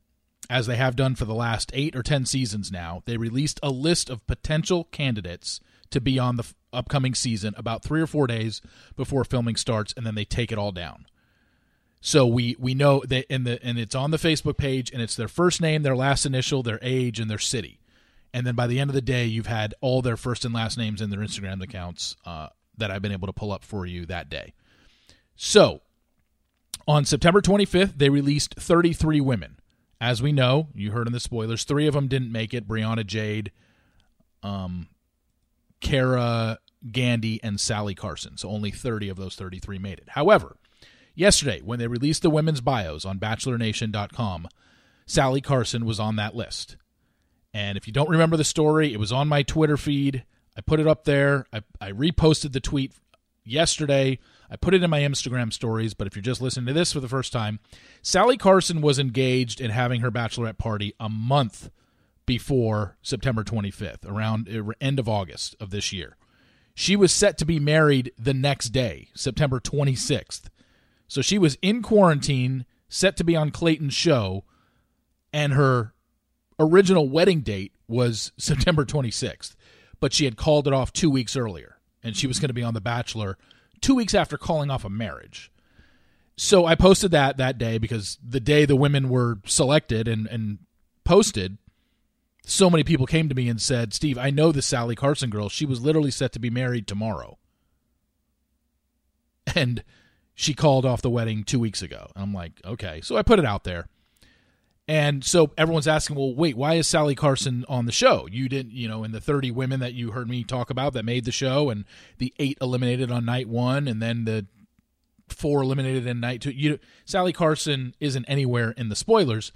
[0.49, 3.71] as they have done for the last eight or ten seasons now, they released a
[3.71, 5.61] list of potential candidates
[5.91, 8.61] to be on the f- upcoming season about three or four days
[8.97, 11.07] before filming starts, and then they take it all down.
[12.01, 15.17] So we we know that in the and it's on the Facebook page, and it's
[15.17, 17.81] their first name, their last initial, their age, and their city.
[18.33, 20.77] And then by the end of the day, you've had all their first and last
[20.77, 24.05] names in their Instagram accounts uh, that I've been able to pull up for you
[24.07, 24.53] that day.
[25.37, 25.81] So,
[26.87, 29.56] on September 25th, they released 33 women.
[30.01, 33.07] As we know, you heard in the spoilers, three of them didn't make it Brianna
[33.07, 33.51] Jade,
[34.43, 34.89] um,
[35.81, 36.59] Kara
[36.91, 38.37] Gandy, and Sally Carson.
[38.37, 40.11] So only 30 of those 33 made it.
[40.11, 40.57] However,
[41.15, 44.49] yesterday, when they released the women's bios on BachelorNation.com,
[45.07, 46.77] Sally Carson was on that list.
[47.55, 50.25] And if you don't remember the story, it was on my Twitter feed.
[50.57, 51.47] I put it up there.
[51.53, 52.93] I, I reposted the tweet
[53.45, 54.19] yesterday.
[54.51, 57.01] I put it in my Instagram stories, but if you're just listening to this for
[57.01, 57.59] the first time,
[58.03, 61.71] Sally Carson was engaged in having her bachelorette party a month
[62.27, 66.17] before September 25th, around uh, end of August of this year.
[66.75, 70.49] She was set to be married the next day, September 26th.
[71.09, 74.45] So she was in quarantine, set to be on Clayton's show,
[75.33, 75.95] and her
[76.59, 79.55] original wedding date was September 26th,
[80.01, 82.63] but she had called it off two weeks earlier, and she was going to be
[82.63, 83.39] on The Bachelor
[83.81, 85.51] two weeks after calling off a marriage.
[86.37, 90.59] So I posted that that day because the day the women were selected and, and
[91.05, 91.57] posted,
[92.45, 95.49] so many people came to me and said, Steve, I know this Sally Carson girl.
[95.49, 97.39] She was literally set to be married tomorrow.
[99.55, 99.83] And
[100.35, 102.11] she called off the wedding two weeks ago.
[102.15, 103.01] I'm like, okay.
[103.01, 103.89] So I put it out there.
[104.89, 108.29] And so everyone's asking, well, wait, why is Sally Carson on the show?
[108.31, 111.05] You didn't, you know, in the 30 women that you heard me talk about that
[111.05, 111.85] made the show and
[112.19, 114.47] the eight eliminated on night one and then the
[115.29, 116.53] four eliminated in night two.
[116.53, 119.51] You, Sally Carson isn't anywhere in the spoilers.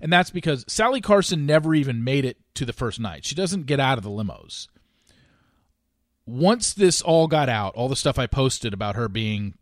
[0.00, 3.26] And that's because Sally Carson never even made it to the first night.
[3.26, 4.68] She doesn't get out of the limos.
[6.24, 9.54] Once this all got out, all the stuff I posted about her being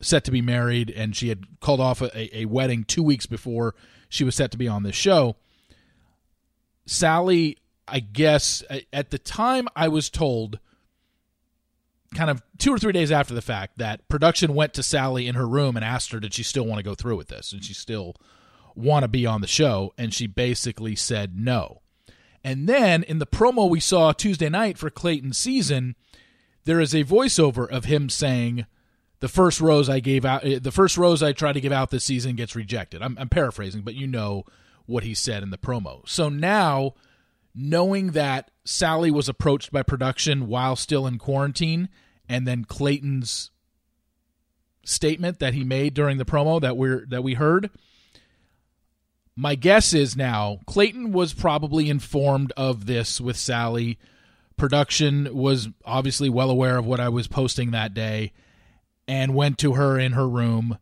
[0.00, 3.74] set to be married and she had called off a, a wedding two weeks before
[4.08, 5.36] she was set to be on this show.
[6.86, 10.58] Sally, I guess, at the time I was told,
[12.14, 15.34] kind of two or three days after the fact, that production went to Sally in
[15.34, 17.52] her room and asked her, did she still want to go through with this?
[17.52, 18.16] And she still
[18.74, 19.92] want to be on the show.
[19.98, 21.82] And she basically said no.
[22.42, 25.96] And then in the promo we saw Tuesday night for Clayton's season,
[26.64, 28.64] there is a voiceover of him saying,
[29.20, 31.90] the first rose I gave out, eh, the first rose I tried to give out
[31.90, 33.02] this season gets rejected.
[33.02, 34.44] I'm, I'm paraphrasing, but you know
[34.86, 36.08] what he said in the promo.
[36.08, 36.94] So now,
[37.54, 41.88] knowing that Sally was approached by production while still in quarantine,
[42.28, 43.50] and then Clayton's
[44.84, 47.70] statement that he made during the promo that we're that we heard,
[49.36, 53.98] my guess is now Clayton was probably informed of this with Sally.
[54.56, 58.32] Production was obviously well aware of what I was posting that day
[59.08, 60.78] and went to her in her room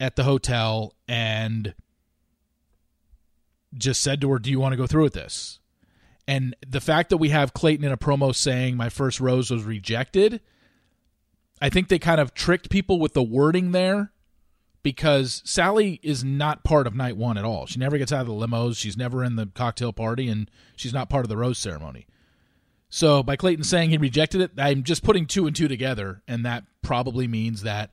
[0.00, 1.74] at the hotel and
[3.72, 5.60] just said to her, Do you want to go through with this?
[6.26, 9.64] And the fact that we have Clayton in a promo saying my first rose was
[9.64, 10.42] rejected,
[11.62, 14.12] I think they kind of tricked people with the wording there
[14.82, 17.66] because Sally is not part of night one at all.
[17.66, 18.76] She never gets out of the limos.
[18.76, 22.06] She's never in the cocktail party, and she's not part of the rose ceremony.
[22.90, 26.44] So by Clayton saying he rejected it, I'm just putting two and two together, and
[26.44, 27.90] that probably means that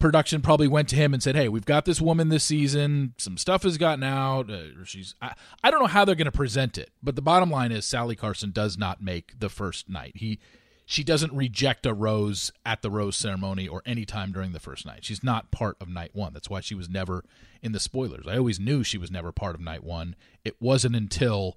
[0.00, 3.14] production probably went to him and said, "Hey, we've got this woman this season.
[3.16, 4.50] Some stuff has gotten out.
[4.50, 7.48] Uh, she's I, I don't know how they're going to present it, but the bottom
[7.48, 10.16] line is Sally Carson does not make the first night.
[10.16, 10.40] He
[10.84, 14.84] she doesn't reject a rose at the rose ceremony or any time during the first
[14.84, 15.04] night.
[15.04, 16.32] She's not part of night one.
[16.32, 17.24] That's why she was never
[17.62, 18.26] in the spoilers.
[18.26, 20.16] I always knew she was never part of night one.
[20.44, 21.56] It wasn't until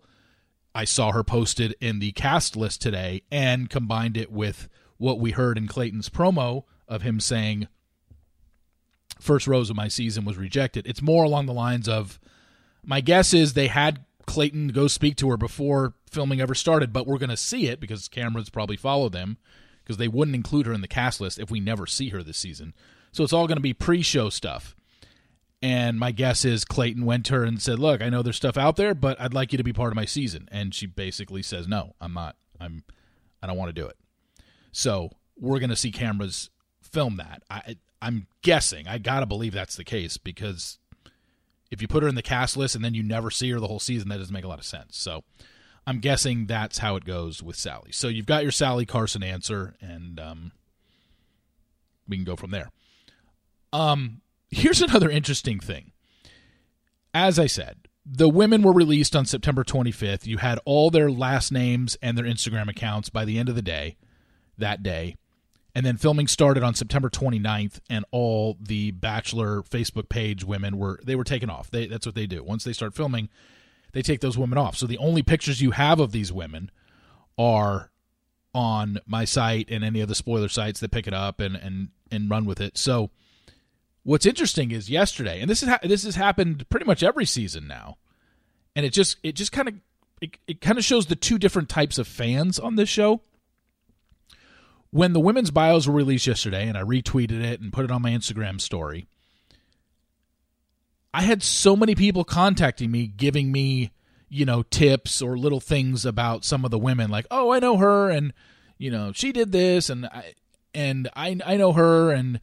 [0.75, 5.31] I saw her posted in the cast list today and combined it with what we
[5.31, 7.67] heard in Clayton's promo of him saying,
[9.19, 10.85] First rose of my season was rejected.
[10.85, 12.19] It's more along the lines of,
[12.83, 17.07] my guess is they had Clayton go speak to her before filming ever started, but
[17.07, 19.37] we're going to see it because cameras probably follow them
[19.83, 22.37] because they wouldn't include her in the cast list if we never see her this
[22.37, 22.73] season.
[23.11, 24.75] So it's all going to be pre show stuff.
[25.61, 28.57] And my guess is Clayton went to her and said, "Look, I know there's stuff
[28.57, 31.41] out there, but I'd like you to be part of my season." And she basically
[31.41, 32.35] says, "No, I'm not.
[32.59, 32.83] I'm
[33.41, 33.97] I don't want to do it."
[34.71, 36.49] So, we're going to see cameras
[36.81, 37.43] film that.
[37.49, 38.87] I I'm guessing.
[38.87, 40.77] I got to believe that's the case because
[41.71, 43.67] if you put her in the cast list and then you never see her the
[43.67, 44.97] whole season, that doesn't make a lot of sense.
[44.97, 45.23] So,
[45.85, 47.91] I'm guessing that's how it goes with Sally.
[47.91, 50.51] So, you've got your Sally Carson answer and um
[52.07, 52.69] we can go from there.
[53.73, 55.91] Um here's another interesting thing.
[57.13, 60.25] As I said, the women were released on September 25th.
[60.25, 63.61] You had all their last names and their Instagram accounts by the end of the
[63.61, 63.97] day,
[64.57, 65.15] that day.
[65.75, 70.99] And then filming started on September 29th, and all the Bachelor Facebook page women were
[71.03, 71.69] they were taken off.
[71.69, 72.43] They, that's what they do.
[72.43, 73.29] Once they start filming,
[73.93, 74.75] they take those women off.
[74.75, 76.71] So the only pictures you have of these women
[77.37, 77.91] are
[78.55, 81.89] on my site and any of the spoiler sites that pick it up and and
[82.11, 82.75] and run with it.
[82.77, 83.11] So
[84.07, 87.67] What's interesting is yesterday, and this is ha- this has happened pretty much every season
[87.67, 87.97] now,
[88.73, 89.73] and it just it just kind of
[90.21, 93.19] it, it kind of shows the two different types of fans on this show.
[94.91, 98.01] When the women's bios were released yesterday, and I retweeted it and put it on
[98.01, 99.07] my Instagram story,
[101.13, 103.91] I had so many people contacting me, giving me
[104.29, 107.77] you know tips or little things about some of the women, like oh I know
[107.77, 108.33] her, and
[108.77, 110.33] you know she did this, and I
[110.73, 112.39] and I I know her and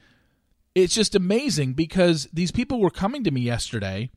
[0.75, 4.11] it's just amazing because these people were coming to me yesterday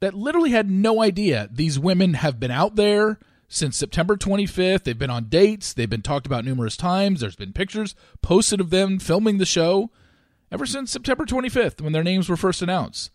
[0.00, 3.18] that literally had no idea these women have been out there
[3.50, 4.84] since September 25th.
[4.84, 7.20] They've been on dates, they've been talked about numerous times.
[7.20, 9.90] There's been pictures posted of them filming the show
[10.50, 13.10] ever since September 25th when their names were first announced.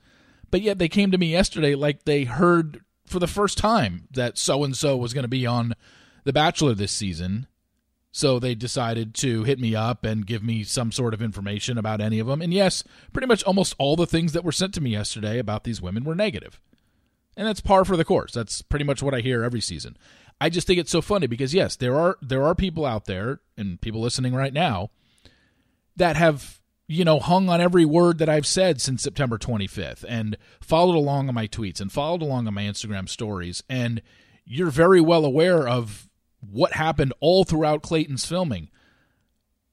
[0.52, 4.38] But yet they came to me yesterday like they heard for the first time that
[4.38, 5.74] so and so was going to be on
[6.26, 7.48] The Bachelor this season.
[8.12, 12.00] So they decided to hit me up and give me some sort of information about
[12.00, 12.42] any of them.
[12.42, 15.66] And yes, pretty much almost all the things that were sent to me yesterday about
[15.66, 16.60] these women were negative.
[17.38, 18.32] And that's par for the course.
[18.32, 19.98] That's pretty much what I hear every season.
[20.40, 23.40] I just think it's so funny because yes, there are there are people out there
[23.58, 24.90] and people listening right now
[25.96, 30.38] that have you know hung on every word that I've said since September 25th and
[30.62, 34.02] followed along on my tweets and followed along on my Instagram stories and
[34.46, 36.08] you're very well aware of
[36.40, 38.70] what happened all throughout Clayton's filming.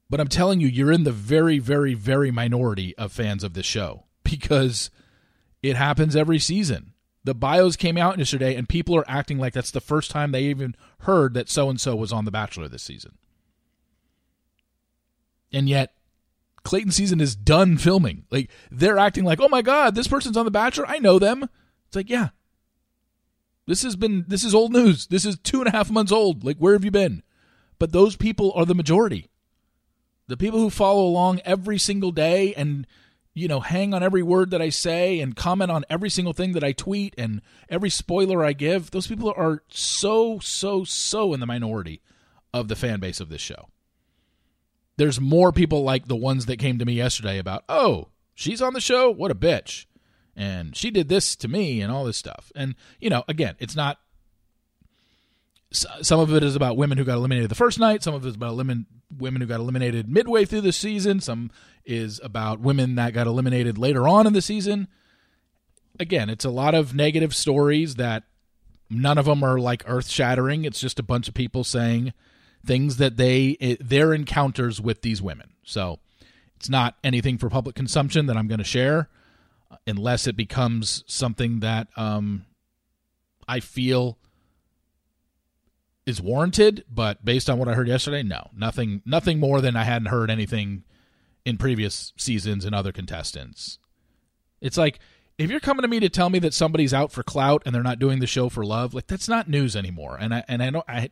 [0.09, 3.67] But I'm telling you, you're in the very, very, very minority of fans of this
[3.67, 4.91] show because
[5.63, 6.92] it happens every season.
[7.25, 10.45] The bios came out yesterday, and people are acting like that's the first time they
[10.45, 13.17] even heard that so and so was on The Bachelor this season.
[15.53, 15.95] And yet,
[16.65, 18.25] Clayton season is done filming.
[18.31, 20.87] Like, they're acting like, oh my God, this person's on The Bachelor.
[20.89, 21.49] I know them.
[21.87, 22.31] It's like, yeah,
[23.67, 25.07] this has been this is old news.
[25.07, 26.45] This is two and a half months old.
[26.45, 27.23] Like where have you been?
[27.79, 29.31] But those people are the majority.
[30.29, 32.87] The people who follow along every single day and
[33.35, 36.53] you know hang on every word that I say and comment on every single thing
[36.53, 41.41] that I tweet and every spoiler I give, those people are so so so in
[41.41, 42.03] the minority
[42.53, 43.69] of the fan base of this show.
[44.99, 48.75] There's more people like the ones that came to me yesterday about, "Oh, she's on
[48.75, 49.11] the show?
[49.11, 49.87] What a bitch."
[50.37, 52.53] and she did this to me and all this stuff.
[52.55, 53.99] And you know, again, it's not.
[55.73, 58.03] Some of it is about women who got eliminated the first night.
[58.03, 58.87] Some of it is about women
[59.19, 61.21] women who got eliminated midway through the season.
[61.21, 61.51] Some
[61.85, 64.89] is about women that got eliminated later on in the season.
[65.99, 68.25] Again, it's a lot of negative stories that
[68.89, 70.65] none of them are like earth shattering.
[70.65, 72.13] It's just a bunch of people saying
[72.65, 75.53] things that they their encounters with these women.
[75.65, 75.99] So
[76.57, 79.09] it's not anything for public consumption that I'm going to share
[79.87, 82.47] unless it becomes something that um,
[83.49, 84.19] I feel
[86.07, 86.85] is warranted.
[86.91, 90.31] But based on what I heard yesterday, no, nothing, nothing more than I hadn't heard
[90.31, 90.85] anything
[91.45, 93.79] in previous seasons and other contestants.
[94.61, 95.01] It's like
[95.39, 97.83] if you're coming to me to tell me that somebody's out for clout and they're
[97.83, 100.17] not doing the show for love, like that's not news anymore.
[100.21, 101.11] And I and I don't I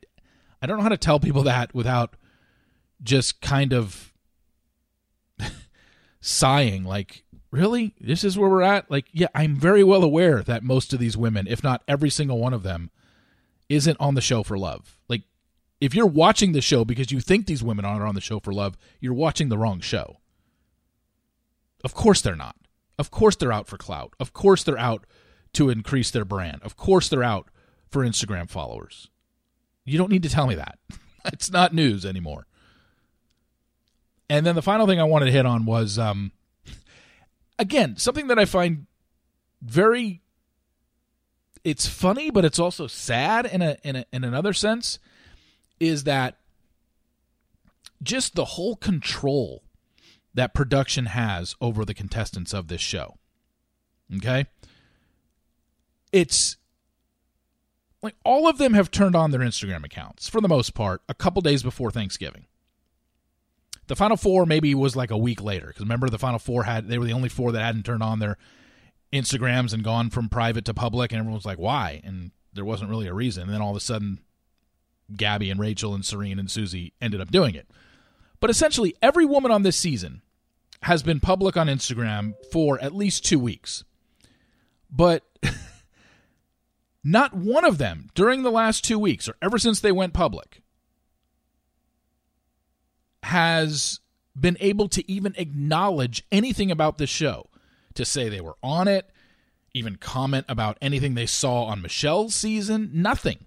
[0.62, 2.14] I don't know how to tell people that without
[3.02, 4.12] just kind of
[6.20, 7.94] sighing like really?
[8.00, 8.90] This is where we're at?
[8.90, 12.38] Like, yeah, I'm very well aware that most of these women, if not every single
[12.38, 12.90] one of them,
[13.70, 14.98] isn't on the show for love.
[15.08, 15.22] Like,
[15.80, 18.52] if you're watching the show because you think these women are on the show for
[18.52, 20.18] love, you're watching the wrong show.
[21.82, 22.56] Of course they're not.
[22.98, 24.12] Of course they're out for clout.
[24.20, 25.06] Of course they're out
[25.54, 26.60] to increase their brand.
[26.62, 27.48] Of course they're out
[27.88, 29.08] for Instagram followers.
[29.86, 30.78] You don't need to tell me that.
[31.26, 32.46] it's not news anymore.
[34.28, 36.32] And then the final thing I wanted to hit on was um,
[37.58, 38.86] again, something that I find
[39.62, 40.20] very
[41.64, 44.98] it's funny, but it's also sad in a in a, in another sense
[45.78, 46.36] is that
[48.02, 49.62] just the whole control
[50.34, 53.16] that production has over the contestants of this show.
[54.16, 54.46] Okay?
[56.12, 56.56] It's
[58.02, 61.14] like all of them have turned on their Instagram accounts for the most part a
[61.14, 62.46] couple days before Thanksgiving.
[63.86, 66.88] The final four maybe was like a week later because remember the final four had
[66.88, 68.38] they were the only four that hadn't turned on their
[69.12, 73.06] Instagrams and gone from private to public, and everyone's like, "Why?" And there wasn't really
[73.06, 73.44] a reason.
[73.44, 74.20] And then all of a sudden,
[75.16, 77.68] Gabby and Rachel and Serene and Susie ended up doing it.
[78.40, 80.22] But essentially, every woman on this season
[80.82, 83.84] has been public on Instagram for at least two weeks.
[84.90, 85.24] But
[87.04, 90.62] not one of them during the last two weeks or ever since they went public
[93.24, 94.00] has
[94.38, 97.49] been able to even acknowledge anything about this show,
[97.94, 99.10] to say they were on it,
[99.72, 103.46] even comment about anything they saw on Michelle's season, nothing.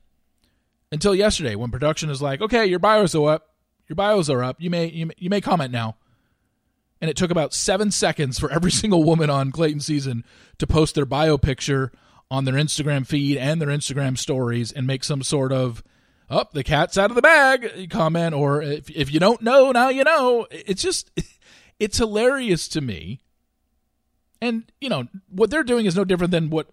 [0.92, 3.56] Until yesterday when production is like, "Okay, your bios are up.
[3.90, 4.62] Your bios are up.
[4.62, 5.98] You may you may, you may comment now."
[7.02, 10.24] And it took about 7 seconds for every single woman on Clayton season
[10.60, 11.92] to post their bio picture
[12.32, 15.84] on their Instagram feed and their Instagram stories and make some sort of
[16.30, 19.90] oh, the cat's out of the bag comment, or if, if you don't know, now
[19.90, 20.48] you know.
[20.52, 21.12] It's just,
[21.80, 23.22] it's hilarious to me.
[24.44, 26.68] And, you know, what they're doing is no different than what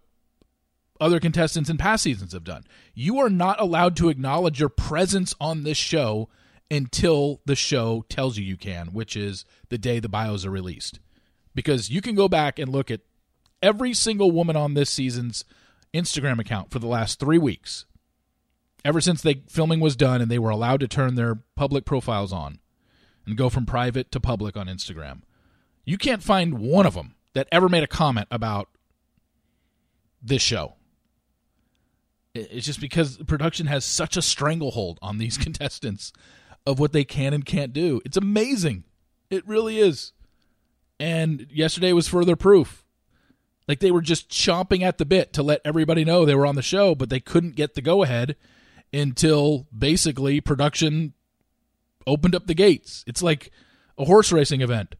[1.01, 2.65] other contestants in past seasons have done.
[2.95, 6.29] You are not allowed to acknowledge your presence on this show
[6.69, 10.99] until the show tells you you can, which is the day the bios are released.
[11.55, 13.03] Because you can go back and look at
[13.63, 15.45] every single woman on this season's
[15.95, 17.85] Instagram account for the last three weeks,
[18.85, 22.33] ever since they filming was done and they were allowed to turn their public profiles
[22.33, 22.59] on
[23.25, 25.21] and go from private to public on Instagram.
[25.85, 28.69] You can't find one of them that ever made a comment about
[30.23, 30.75] this show.
[32.35, 36.13] It's just because production has such a stranglehold on these contestants
[36.67, 38.01] of what they can and can't do.
[38.05, 38.85] It's amazing.
[39.31, 40.13] It really is.
[40.99, 42.85] And yesterday was further proof.
[43.67, 46.57] Like they were just chomping at the bit to let everybody know they were on
[46.57, 48.37] the show, but they couldn't get the go ahead
[48.93, 51.15] until basically production
[52.07, 53.05] opened up the gates.
[53.07, 53.51] It's like
[53.97, 54.97] a horse racing event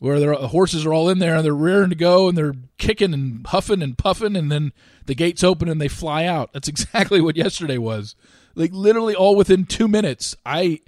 [0.00, 3.14] where the horses are all in there and they're rearing to go and they're kicking
[3.14, 4.72] and huffing and puffing and then
[5.06, 6.52] the gates open and they fly out.
[6.52, 8.14] That's exactly what yesterday was.
[8.54, 10.36] Like literally all within 2 minutes.
[10.44, 10.80] I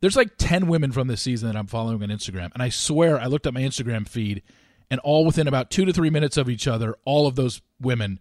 [0.00, 3.20] there's like 10 women from this season that I'm following on Instagram and I swear
[3.20, 4.42] I looked at my Instagram feed
[4.90, 8.20] and all within about 2 to 3 minutes of each other all of those women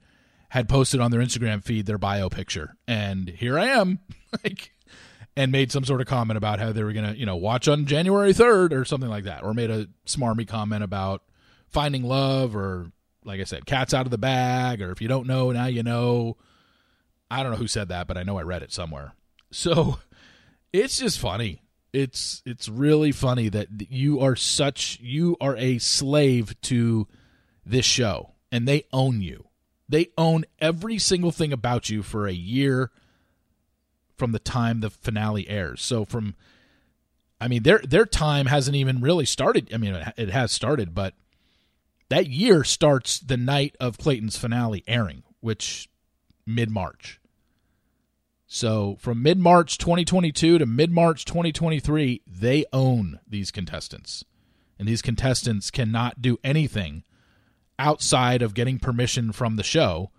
[0.50, 2.76] had posted on their Instagram feed their bio picture.
[2.88, 4.00] And here I am.
[4.44, 4.72] like
[5.38, 7.68] and made some sort of comment about how they were going to, you know, watch
[7.68, 11.24] on January 3rd or something like that, or made a smarmy comment about
[11.68, 12.92] finding love or,
[13.24, 15.84] like I said, cats out of the bag, or if you don't know, now you
[15.84, 16.38] know.
[17.30, 19.14] I don't know who said that, but I know I read it somewhere.
[19.52, 20.00] So
[20.74, 21.62] it's just funny.
[21.94, 27.08] It's it's really funny that you are such you are a slave to
[27.66, 29.48] this show and they own you.
[29.88, 32.92] They own every single thing about you for a year
[34.18, 35.82] from the time the finale airs.
[35.82, 36.36] So from
[37.40, 39.74] I mean their their time hasn't even really started.
[39.74, 41.14] I mean it has started, but
[42.10, 45.90] that year starts the night of Clayton's finale airing, which
[46.46, 47.20] mid March.
[48.48, 54.24] So from mid March 2022 to mid March 2023, they own these contestants.
[54.78, 57.04] And these contestants cannot do anything
[57.80, 60.12] outside of getting permission from the show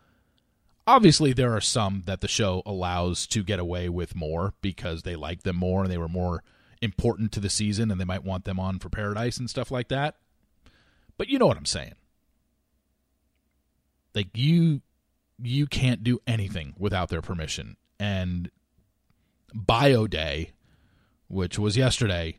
[0.86, 5.16] Obviously, there are some that the show allows to get away with more because they
[5.16, 6.44] like them more and they were more
[6.80, 9.88] important to the season and they might want them on for Paradise and stuff like
[9.88, 10.16] that.
[11.18, 11.94] But you know what I'm saying.
[14.14, 14.82] Like you
[15.42, 17.76] you can't do anything without their permission.
[17.98, 18.50] And
[19.52, 20.52] Bio Day,
[21.28, 22.38] which was yesterday,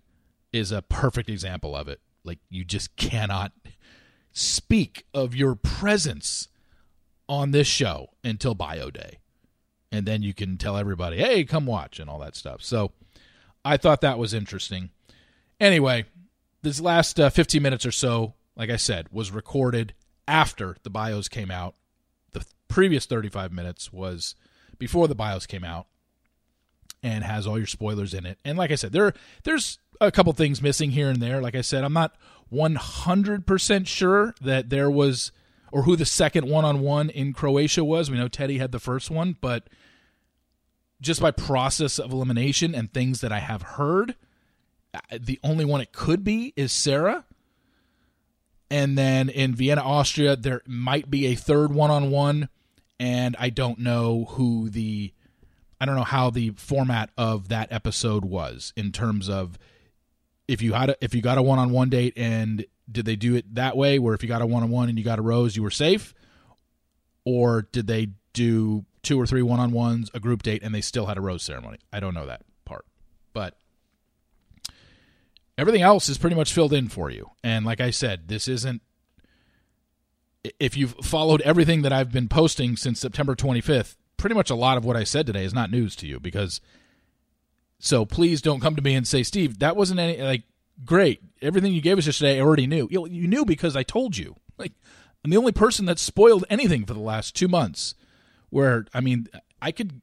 [0.51, 1.99] is a perfect example of it.
[2.23, 3.51] Like you just cannot
[4.31, 6.47] speak of your presence
[7.29, 9.19] on this show until bio day.
[9.91, 12.61] And then you can tell everybody, hey, come watch and all that stuff.
[12.61, 12.91] So
[13.63, 14.89] I thought that was interesting.
[15.59, 16.05] Anyway,
[16.61, 19.93] this last uh, 15 minutes or so, like I said, was recorded
[20.27, 21.75] after the bios came out.
[22.33, 24.35] The previous 35 minutes was
[24.77, 25.87] before the bios came out
[27.01, 28.39] and has all your spoilers in it.
[28.43, 29.13] And like I said, there
[29.43, 31.41] there's a couple things missing here and there.
[31.41, 32.15] Like I said, I'm not
[32.51, 35.31] 100% sure that there was
[35.71, 38.09] or who the second one on one in Croatia was.
[38.09, 39.67] We know Teddi had the first one, but
[41.01, 44.15] just by process of elimination and things that I have heard,
[45.17, 47.25] the only one it could be is Sarah.
[48.69, 52.49] And then in Vienna, Austria, there might be a third one on one,
[52.99, 55.13] and I don't know who the
[55.79, 59.59] I don't know how the format of that episode was in terms of
[60.47, 63.15] if you had a, if you got a one on one date and did they
[63.15, 65.19] do it that way where if you got a one on one and you got
[65.19, 66.13] a rose, you were safe?
[67.25, 70.81] Or did they do two or three one on ones, a group date, and they
[70.81, 71.79] still had a rose ceremony?
[71.91, 72.85] I don't know that part.
[73.33, 73.57] But
[75.57, 77.31] everything else is pretty much filled in for you.
[77.43, 78.81] And like I said, this isn't.
[80.59, 84.77] If you've followed everything that I've been posting since September 25th, pretty much a lot
[84.77, 86.61] of what I said today is not news to you because.
[87.79, 90.43] So please don't come to me and say, Steve, that wasn't any like
[90.85, 91.21] great.
[91.41, 92.87] Everything you gave us yesterday, I already knew.
[92.91, 94.35] You, you knew because I told you.
[94.57, 94.73] Like,
[95.23, 97.95] I'm the only person that spoiled anything for the last two months.
[98.49, 99.27] Where I mean,
[99.61, 100.01] I could,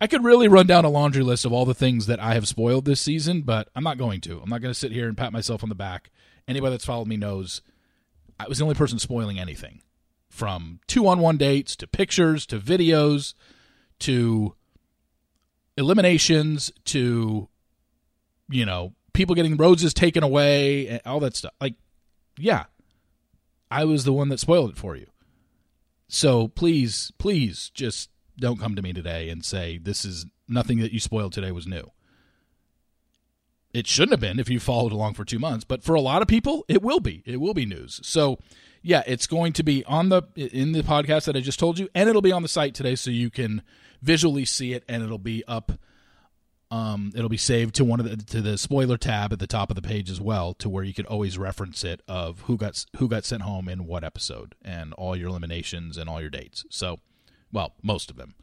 [0.00, 2.48] I could really run down a laundry list of all the things that I have
[2.48, 4.40] spoiled this season, but I'm not going to.
[4.40, 6.10] I'm not going to sit here and pat myself on the back.
[6.48, 7.62] Anybody that's followed me knows
[8.40, 9.82] I was the only person spoiling anything,
[10.28, 13.34] from two-on-one dates to pictures to videos
[14.00, 14.56] to
[15.76, 17.48] eliminations to
[18.48, 21.52] you know people getting roses taken away, and all that stuff.
[21.60, 21.74] Like,
[22.38, 22.64] yeah,
[23.70, 25.06] I was the one that spoiled it for you.
[26.08, 30.92] So please, please just don't come to me today and say this is nothing that
[30.92, 31.90] you spoiled today was new.
[33.72, 36.20] It shouldn't have been if you followed along for two months, but for a lot
[36.20, 37.22] of people, it will be.
[37.24, 38.00] It will be news.
[38.02, 38.38] So,
[38.82, 41.88] yeah, it's going to be on the in the podcast that I just told you,
[41.94, 43.62] and it'll be on the site today, so you can
[44.02, 45.72] visually see it, and it'll be up
[46.72, 49.68] Um, it'll be saved to one of the to the spoiler tab at the top
[49.68, 52.86] of the page as well, to where you could always reference it of who got
[52.96, 56.64] who got sent home in what episode and all your eliminations and all your dates.
[56.70, 57.00] So,
[57.52, 58.34] well, most of them.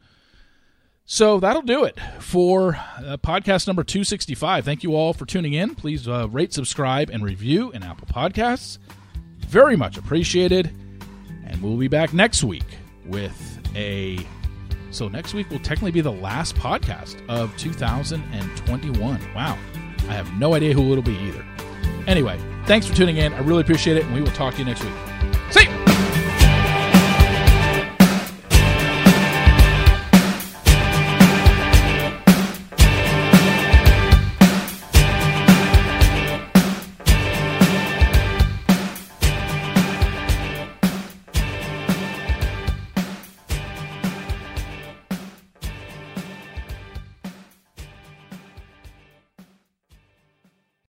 [1.04, 4.64] So that'll do it for uh, podcast number 265.
[4.64, 5.74] Thank you all for tuning in.
[5.74, 8.78] Please uh, rate, subscribe, and review in Apple Podcasts.
[9.40, 10.70] Very much appreciated.
[11.44, 12.62] And we'll be back next week
[13.04, 14.24] with a.
[14.90, 19.20] So next week will technically be the last podcast of 2021.
[19.34, 19.58] Wow.
[20.08, 21.44] I have no idea who it'll be either.
[22.06, 23.32] Anyway, thanks for tuning in.
[23.32, 24.94] I really appreciate it, and we will talk to you next week.
[25.50, 25.89] See you.